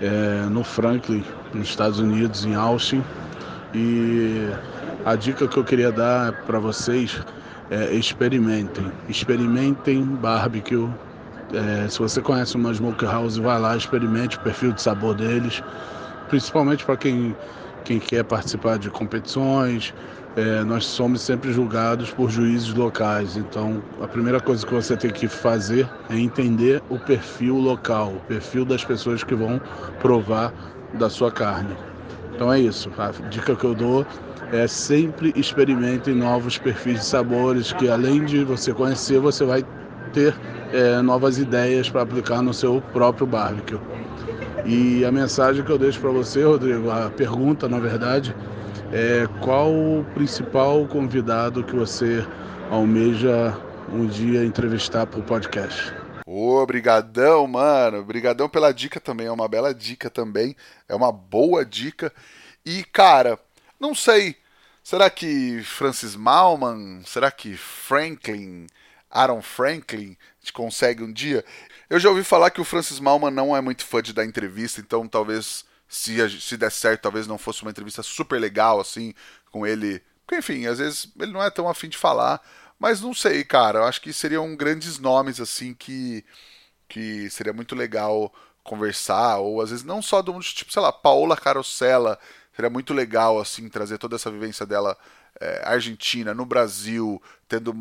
[0.00, 1.24] é, no Franklin,
[1.54, 3.00] nos Estados Unidos, em Austin.
[3.72, 4.48] E
[5.04, 7.22] a dica que eu queria dar para vocês
[7.70, 8.90] é experimentem.
[9.08, 10.88] Experimentem barbecue.
[11.54, 15.62] É, se você conhece uma smokehouse, vai lá, experimente o perfil de sabor deles.
[16.28, 17.36] Principalmente para quem
[17.88, 19.94] quem quer participar de competições.
[20.36, 25.10] É, nós somos sempre julgados por juízes locais, então a primeira coisa que você tem
[25.10, 29.58] que fazer é entender o perfil local, o perfil das pessoas que vão
[30.00, 30.52] provar
[30.92, 31.74] da sua carne.
[32.34, 34.06] Então é isso, a dica que eu dou
[34.52, 39.64] é sempre experimente novos perfis de sabores que além de você conhecer, você vai
[40.12, 40.36] ter
[40.72, 43.80] é, novas ideias para aplicar no seu próprio barbecue.
[44.70, 48.36] E a mensagem que eu deixo para você, Rodrigo, a pergunta, na verdade,
[48.92, 52.22] é qual o principal convidado que você
[52.70, 53.56] almeja
[53.90, 55.90] um dia entrevistar para o podcast?
[56.26, 58.00] Obrigadão, mano.
[58.00, 59.28] Obrigadão pela dica também.
[59.28, 60.54] É uma bela dica também.
[60.86, 62.12] É uma boa dica.
[62.62, 63.38] E, cara,
[63.80, 64.36] não sei.
[64.84, 67.00] Será que Francis Malman?
[67.06, 68.66] Será que Franklin?
[69.10, 70.14] Aaron Franklin?
[70.48, 71.44] Gente consegue um dia?
[71.90, 74.80] Eu já ouvi falar que o Francis Malman não é muito fã de dar entrevista,
[74.80, 79.12] então talvez, se, se der certo, talvez não fosse uma entrevista super legal, assim,
[79.50, 80.02] com ele.
[80.26, 82.40] Porque, enfim, às vezes ele não é tão afim de falar,
[82.78, 83.80] mas não sei, cara.
[83.80, 86.24] Eu acho que seriam grandes nomes, assim, que,
[86.88, 88.32] que seria muito legal
[88.64, 92.18] conversar, ou às vezes não só do mundo, tipo, sei lá, Paola Carosella.
[92.54, 94.96] seria muito legal assim trazer toda essa vivência dela
[95.40, 97.74] é, Argentina, no Brasil, tendo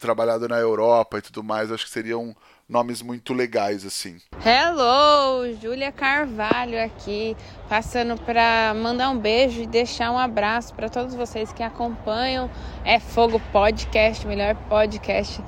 [0.00, 2.34] trabalhado na Europa e tudo mais, acho que seriam
[2.68, 4.18] nomes muito legais assim.
[4.44, 7.36] Hello, Júlia Carvalho aqui,
[7.68, 12.50] passando para mandar um beijo e deixar um abraço para todos vocês que acompanham
[12.84, 15.42] É Fogo Podcast, melhor podcast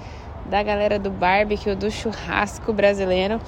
[0.47, 3.41] da galera do barbecue, do churrasco brasileiro.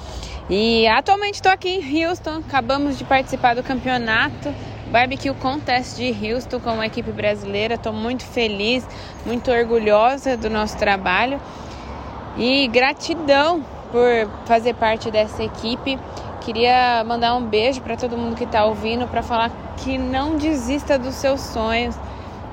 [0.48, 4.54] E atualmente estou aqui em Houston, acabamos de participar do campeonato
[4.94, 7.74] Barbecue Contest de Houston com a equipe brasileira.
[7.74, 8.86] Estou muito feliz,
[9.26, 11.40] muito orgulhosa do nosso trabalho
[12.36, 15.98] e gratidão por fazer parte dessa equipe.
[16.42, 20.96] Queria mandar um beijo para todo mundo que está ouvindo para falar que não desista
[20.96, 21.96] dos seus sonhos.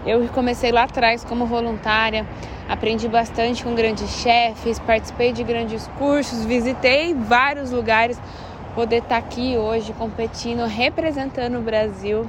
[0.03, 2.25] Eu comecei lá atrás como voluntária,
[2.67, 8.19] aprendi bastante com grandes chefes, participei de grandes cursos, visitei vários lugares.
[8.75, 12.25] Poder estar tá aqui hoje competindo, representando o Brasil,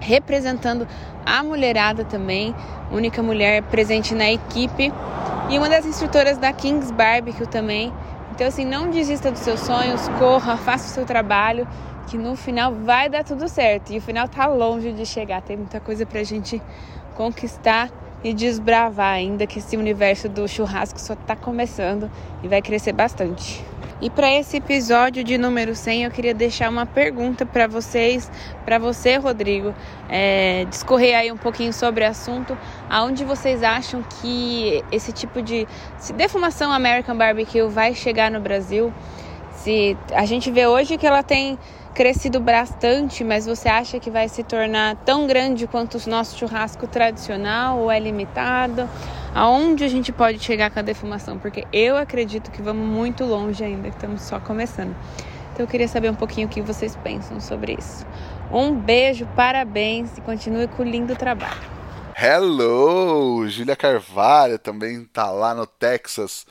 [0.00, 0.88] representando
[1.26, 2.54] a mulherada também,
[2.90, 4.90] única mulher presente na equipe
[5.50, 7.92] e uma das instrutoras da Kings Barbecue também.
[8.32, 11.68] Então, assim, não desista dos seus sonhos, corra, faça o seu trabalho,
[12.06, 13.92] que no final vai dar tudo certo.
[13.92, 16.62] E o final tá longe de chegar, tem muita coisa pra gente
[17.14, 17.90] conquistar
[18.24, 22.10] e desbravar ainda, que esse universo do churrasco só tá começando
[22.42, 23.62] e vai crescer bastante.
[24.00, 28.30] E para esse episódio de número 100, eu queria deixar uma pergunta para vocês,
[28.64, 29.72] para você, Rodrigo,
[30.08, 32.58] é, discorrer aí um pouquinho sobre o assunto,
[32.90, 35.66] aonde vocês acham que esse tipo de
[35.96, 38.92] se defumação American Barbecue vai chegar no Brasil?
[39.52, 41.56] Se a gente vê hoje que ela tem
[41.94, 46.88] crescido bastante, mas você acha que vai se tornar tão grande quanto o nosso churrasco
[46.88, 48.88] tradicional ou é limitado?
[49.32, 51.38] Aonde a gente pode chegar com a defumação?
[51.38, 54.94] Porque eu acredito que vamos muito longe ainda, estamos só começando.
[55.52, 58.04] Então eu queria saber um pouquinho o que vocês pensam sobre isso.
[58.52, 61.74] Um beijo, parabéns e continue com o lindo trabalho.
[62.16, 63.48] Hello!
[63.48, 66.44] Júlia Carvalho também tá lá no Texas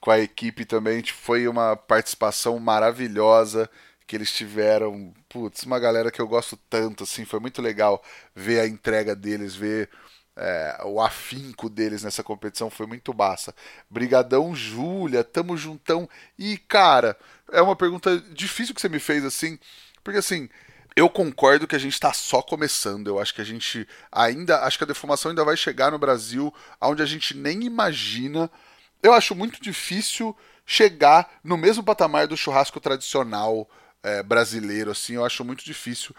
[0.00, 1.02] com a equipe também.
[1.04, 3.68] Foi uma participação maravilhosa
[4.06, 5.12] que eles tiveram.
[5.28, 8.02] Putz, uma galera que eu gosto tanto, assim, foi muito legal
[8.34, 9.90] ver a entrega deles, ver
[10.36, 13.54] é, o afinco deles nessa competição, foi muito massa.
[13.90, 16.08] Brigadão, Júlia, tamo juntão.
[16.38, 17.16] E, cara,
[17.50, 19.58] é uma pergunta difícil que você me fez, assim,
[20.04, 20.48] porque assim.
[20.98, 23.08] Eu concordo que a gente está só começando.
[23.08, 24.62] Eu acho que a gente ainda.
[24.62, 28.50] Acho que a defumação ainda vai chegar no Brasil, onde a gente nem imagina.
[29.02, 30.34] Eu acho muito difícil
[30.64, 33.68] chegar no mesmo patamar do churrasco tradicional
[34.06, 36.14] é, brasileiro, assim, eu acho muito difícil.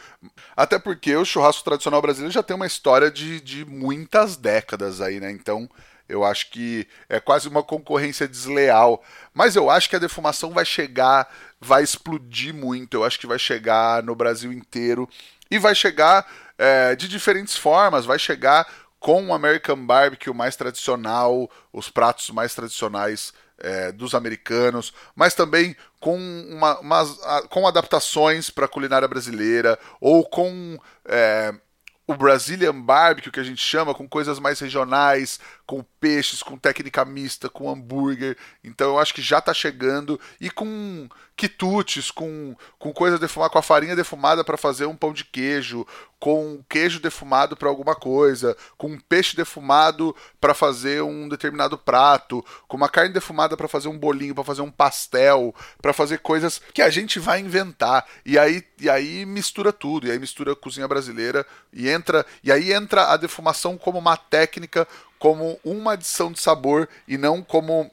[0.58, 5.22] Até porque o churrasco tradicional brasileiro já tem uma história de, de muitas décadas aí,
[5.22, 5.32] né?
[5.32, 5.70] Então
[6.10, 9.02] eu acho que é quase uma concorrência desleal.
[9.34, 12.96] Mas eu acho que a defumação vai chegar, vai explodir muito.
[12.96, 15.08] Eu acho que vai chegar no Brasil inteiro.
[15.50, 18.06] E vai chegar é, de diferentes formas.
[18.06, 18.68] Vai chegar
[19.00, 25.76] com o American Barbecue mais tradicional, os pratos mais tradicionais é, dos americanos, mas também
[26.00, 26.80] com, uma,
[27.50, 31.54] com adaptações para a culinária brasileira ou com é,
[32.08, 37.04] o Brazilian Barbecue, que a gente chama, com coisas mais regionais, com peixes, com técnica
[37.04, 38.38] mista, com hambúrguer.
[38.64, 40.20] Então eu acho que já está chegando.
[40.40, 45.14] E com quitutes, com, com coisa defumada, com a farinha defumada para fazer um pão
[45.14, 45.86] de queijo,
[46.20, 52.44] com queijo defumado para alguma coisa, com um peixe defumado para fazer um determinado prato,
[52.68, 56.60] com uma carne defumada para fazer um bolinho, para fazer um pastel, para fazer coisas
[56.74, 58.04] que a gente vai inventar.
[58.26, 62.52] E aí, e aí mistura tudo, e aí mistura a cozinha brasileira e entra, e
[62.52, 64.88] aí entra a defumação como uma técnica,
[65.20, 67.90] como uma adição de sabor e não como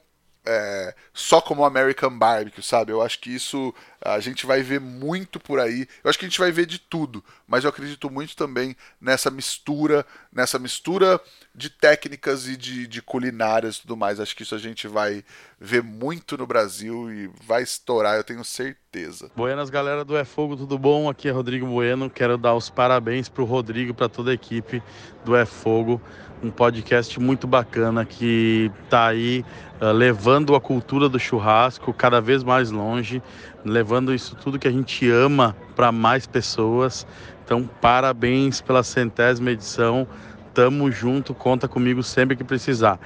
[0.46, 2.92] é, só como American Barbecue, sabe?
[2.92, 5.88] Eu acho que isso a gente vai ver muito por aí.
[6.02, 9.30] Eu acho que a gente vai ver de tudo, mas eu acredito muito também nessa
[9.30, 11.20] mistura, nessa mistura
[11.54, 14.18] de técnicas e de, de culinárias e tudo mais.
[14.18, 15.24] Acho que isso a gente vai
[15.60, 19.30] ver muito no Brasil e vai estourar, eu tenho certeza.
[19.36, 21.08] Buenas, galera do É Fogo, tudo bom?
[21.08, 22.10] Aqui é Rodrigo Bueno.
[22.10, 24.82] Quero dar os parabéns pro Rodrigo e para toda a equipe
[25.24, 26.00] do É Fogo
[26.42, 29.44] um podcast muito bacana que está aí
[29.80, 33.22] uh, levando a cultura do churrasco cada vez mais longe,
[33.64, 37.06] levando isso tudo que a gente ama para mais pessoas.
[37.44, 40.06] Então, parabéns pela centésima edição.
[40.54, 43.00] Tamo junto, conta comigo sempre que precisar.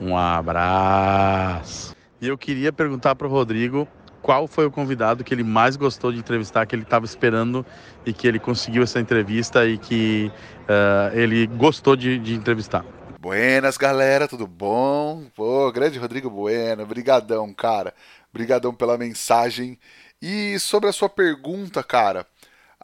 [0.00, 1.94] Um abraço.
[2.20, 3.86] E eu queria perguntar para o Rodrigo
[4.22, 7.64] qual foi o convidado que ele mais gostou de entrevistar, que ele estava esperando
[8.06, 10.32] e que ele conseguiu essa entrevista e que
[10.62, 12.86] uh, ele gostou de, de, entrevistar.
[13.20, 15.26] Buenas, galera, tudo bom?
[15.34, 17.92] Pô, grande Rodrigo Bueno, brigadão, cara.
[18.32, 19.78] Brigadão pela mensagem.
[20.22, 22.26] E sobre a sua pergunta, cara,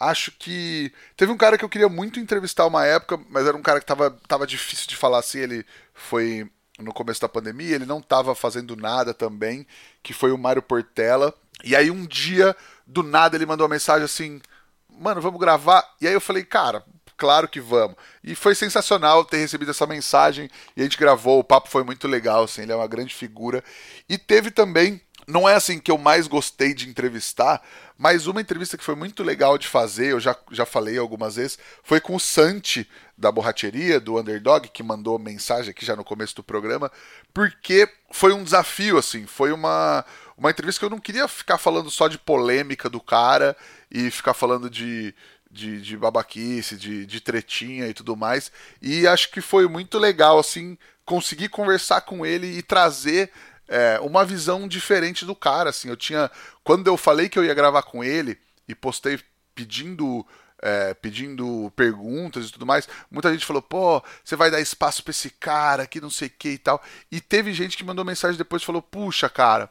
[0.00, 0.90] Acho que.
[1.16, 3.86] Teve um cara que eu queria muito entrevistar uma época, mas era um cara que
[3.86, 5.40] tava, tava difícil de falar assim.
[5.40, 9.66] Ele foi no começo da pandemia, ele não tava fazendo nada também,
[10.02, 11.34] que foi o Mário Portela.
[11.62, 14.40] E aí um dia, do nada, ele mandou uma mensagem assim:
[14.88, 15.86] Mano, vamos gravar.
[16.00, 16.84] E aí eu falei, cara,
[17.16, 17.96] claro que vamos.
[18.24, 22.08] E foi sensacional ter recebido essa mensagem e a gente gravou, o papo foi muito
[22.08, 23.62] legal, assim, ele é uma grande figura.
[24.08, 25.00] E teve também,
[25.30, 27.62] não é assim que eu mais gostei de entrevistar,
[27.96, 31.58] mas uma entrevista que foi muito legal de fazer, eu já, já falei algumas vezes,
[31.82, 36.34] foi com o Santi da borracheria, do Underdog, que mandou mensagem aqui já no começo
[36.34, 36.90] do programa,
[37.32, 40.04] porque foi um desafio, assim, foi uma,
[40.36, 43.56] uma entrevista que eu não queria ficar falando só de polêmica do cara
[43.90, 45.14] e ficar falando de,
[45.50, 48.50] de, de babaquice, de, de tretinha e tudo mais.
[48.80, 53.30] E acho que foi muito legal, assim, conseguir conversar com ele e trazer
[53.70, 55.88] é, uma visão diferente do cara, assim.
[55.88, 56.28] Eu tinha.
[56.64, 59.18] Quando eu falei que eu ia gravar com ele e postei
[59.54, 60.26] pedindo.
[60.62, 65.10] É, pedindo perguntas e tudo mais, muita gente falou, pô, você vai dar espaço pra
[65.10, 66.82] esse cara que não sei o que e tal.
[67.10, 69.70] E teve gente que mandou mensagem depois e falou, puxa, cara,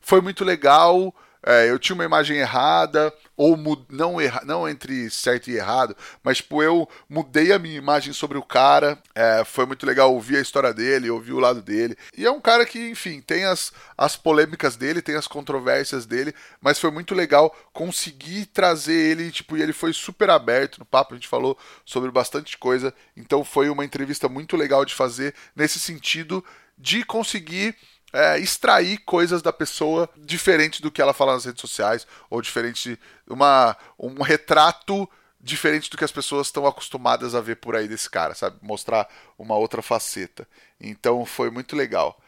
[0.00, 1.14] foi muito legal,
[1.46, 3.56] é, eu tinha uma imagem errada, ou
[3.90, 8.38] não, erra, não entre certo e errado, mas tipo, eu mudei a minha imagem sobre
[8.38, 8.98] o cara.
[9.14, 11.96] É, foi muito legal ouvir a história dele, ouvir o lado dele.
[12.16, 16.34] E é um cara que, enfim, tem as, as polêmicas dele, tem as controvérsias dele,
[16.60, 21.14] mas foi muito legal conseguir trazer ele, tipo, e ele foi super aberto no papo,
[21.14, 22.94] a gente falou sobre bastante coisa.
[23.16, 26.44] Então foi uma entrevista muito legal de fazer nesse sentido
[26.78, 27.76] de conseguir
[28.14, 32.98] é, extrair coisas da pessoa diferente do que ela fala nas redes sociais, ou diferente
[33.28, 35.08] uma, um retrato
[35.40, 38.56] diferente do que as pessoas estão acostumadas a ver por aí desse cara, sabe?
[38.62, 39.08] Mostrar
[39.38, 40.48] uma outra faceta.
[40.80, 42.18] Então foi muito legal.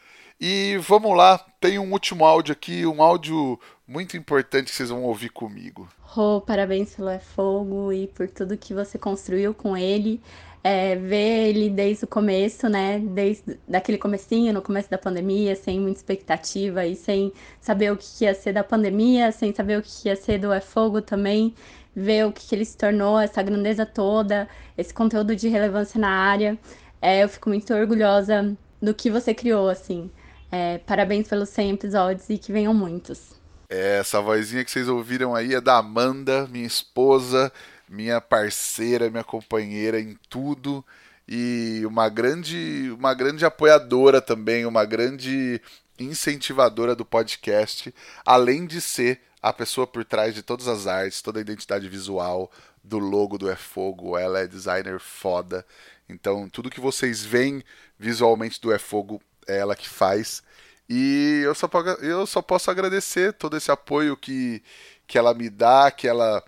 [0.40, 3.58] E vamos lá, tem um último áudio aqui, um áudio
[3.88, 5.88] muito importante que vocês vão ouvir comigo.
[6.02, 10.20] Rô, oh, parabéns pelo É Fogo e por tudo que você construiu com ele
[10.66, 12.98] é, ver ele desde o começo, né?
[12.98, 18.24] Desde daquele comecinho, no começo da pandemia, sem muita expectativa e sem saber o que
[18.24, 21.54] ia ser da pandemia, sem saber o que ia ser do É Fogo também,
[21.94, 26.58] ver o que ele se tornou, essa grandeza toda, esse conteúdo de relevância na área.
[27.00, 30.10] É, eu fico muito orgulhosa do que você criou, assim.
[30.56, 33.34] É, parabéns pelos 100 episódios e que venham muitos.
[33.68, 37.52] É, essa vozinha que vocês ouviram aí é da Amanda, minha esposa
[37.88, 40.84] minha parceira, minha companheira em tudo
[41.28, 45.60] e uma grande, uma grande apoiadora também, uma grande
[45.98, 47.94] incentivadora do podcast,
[48.24, 52.50] além de ser a pessoa por trás de todas as artes, toda a identidade visual
[52.82, 54.16] do logo do É Fogo.
[54.16, 55.64] Ela é designer foda.
[56.08, 57.62] Então, tudo que vocês veem
[57.98, 60.42] visualmente do É Fogo é ela que faz.
[60.88, 61.68] E eu só,
[62.00, 64.62] eu só posso agradecer todo esse apoio que,
[65.06, 66.42] que ela me dá, que ela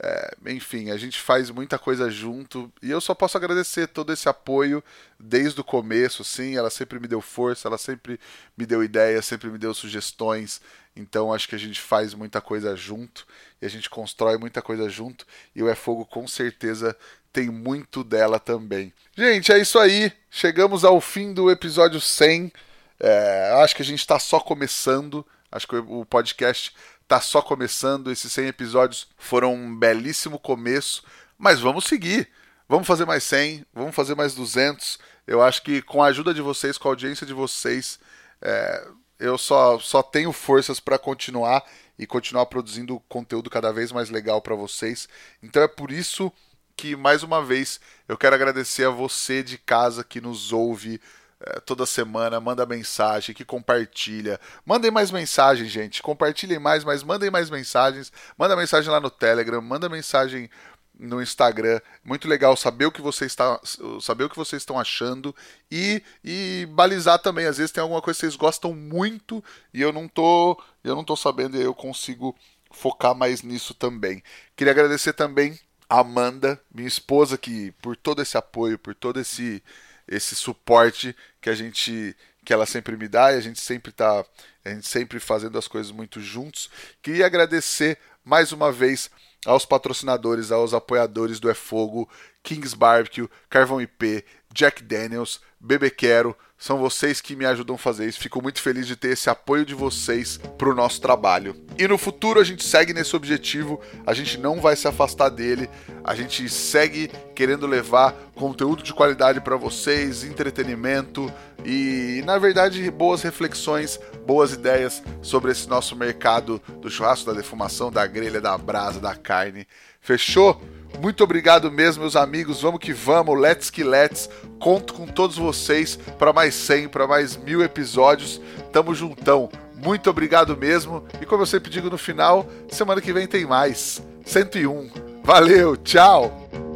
[0.00, 4.28] é, enfim, a gente faz muita coisa junto e eu só posso agradecer todo esse
[4.28, 4.82] apoio
[5.18, 6.56] desde o começo, sim.
[6.56, 8.20] Ela sempre me deu força, ela sempre
[8.56, 10.60] me deu ideias, sempre me deu sugestões.
[10.94, 13.26] Então acho que a gente faz muita coisa junto
[13.60, 15.26] e a gente constrói muita coisa junto.
[15.54, 16.96] E o É Fogo com certeza
[17.32, 18.92] tem muito dela também.
[19.16, 20.12] Gente, é isso aí.
[20.30, 22.52] Chegamos ao fim do episódio 100.
[23.00, 25.24] É, acho que a gente está só começando.
[25.50, 26.74] Acho que o podcast
[27.08, 31.02] tá só começando, esses 100 episódios foram um belíssimo começo,
[31.38, 32.28] mas vamos seguir.
[32.68, 34.98] Vamos fazer mais 100, vamos fazer mais 200.
[35.26, 37.98] Eu acho que com a ajuda de vocês, com a audiência de vocês,
[38.42, 38.86] é,
[39.18, 41.64] eu só, só tenho forças para continuar
[41.98, 45.08] e continuar produzindo conteúdo cada vez mais legal para vocês.
[45.42, 46.30] Então é por isso
[46.78, 51.00] que, mais uma vez, eu quero agradecer a você de casa que nos ouve,
[51.40, 54.40] é, toda semana, manda mensagem, que compartilha.
[54.64, 56.00] Mandem mais mensagens, gente.
[56.00, 58.12] Compartilhem mais, mas mandem mais mensagens.
[58.38, 60.48] Manda mensagem lá no Telegram, manda mensagem
[60.96, 61.80] no Instagram.
[62.04, 63.60] Muito legal saber o que você está,
[64.00, 65.34] saber o que vocês estão achando
[65.70, 67.46] e, e balizar também.
[67.46, 69.42] Às vezes tem alguma coisa que vocês gostam muito
[69.74, 72.36] e eu não tô, eu não tô sabendo e eu consigo
[72.70, 74.22] focar mais nisso também.
[74.54, 75.58] Queria agradecer também
[75.88, 79.62] Amanda, minha esposa, que por todo esse apoio, por todo esse
[80.06, 84.24] esse suporte que a gente que ela sempre me dá e a gente sempre tá
[84.64, 86.70] a gente sempre fazendo as coisas muito juntos.
[87.02, 89.10] Queria agradecer mais uma vez
[89.46, 92.08] aos patrocinadores, aos apoiadores do É Fogo,
[92.42, 98.08] Kings Barbecue, Carvão IP, Jack Daniels, Bebê Quero, são vocês que me ajudam a fazer
[98.08, 98.18] isso.
[98.18, 101.54] Fico muito feliz de ter esse apoio de vocês para o nosso trabalho.
[101.78, 105.70] E no futuro a gente segue nesse objetivo, a gente não vai se afastar dele,
[106.02, 111.32] a gente segue querendo levar conteúdo de qualidade para vocês, entretenimento
[111.64, 117.92] e, na verdade, boas reflexões, boas ideias sobre esse nosso mercado do churrasco, da defumação,
[117.92, 119.66] da grelha, da brasa, da carne.
[120.08, 120.58] Fechou?
[121.02, 122.62] Muito obrigado mesmo, meus amigos.
[122.62, 123.38] Vamos que vamos.
[123.38, 124.30] Let's que let's.
[124.58, 128.40] Conto com todos vocês para mais 100, para mais mil episódios.
[128.72, 129.50] Tamo juntão.
[129.74, 131.04] Muito obrigado mesmo.
[131.20, 134.02] E como eu sempre digo no final, semana que vem tem mais.
[134.24, 134.90] 101.
[135.22, 136.67] Valeu, tchau!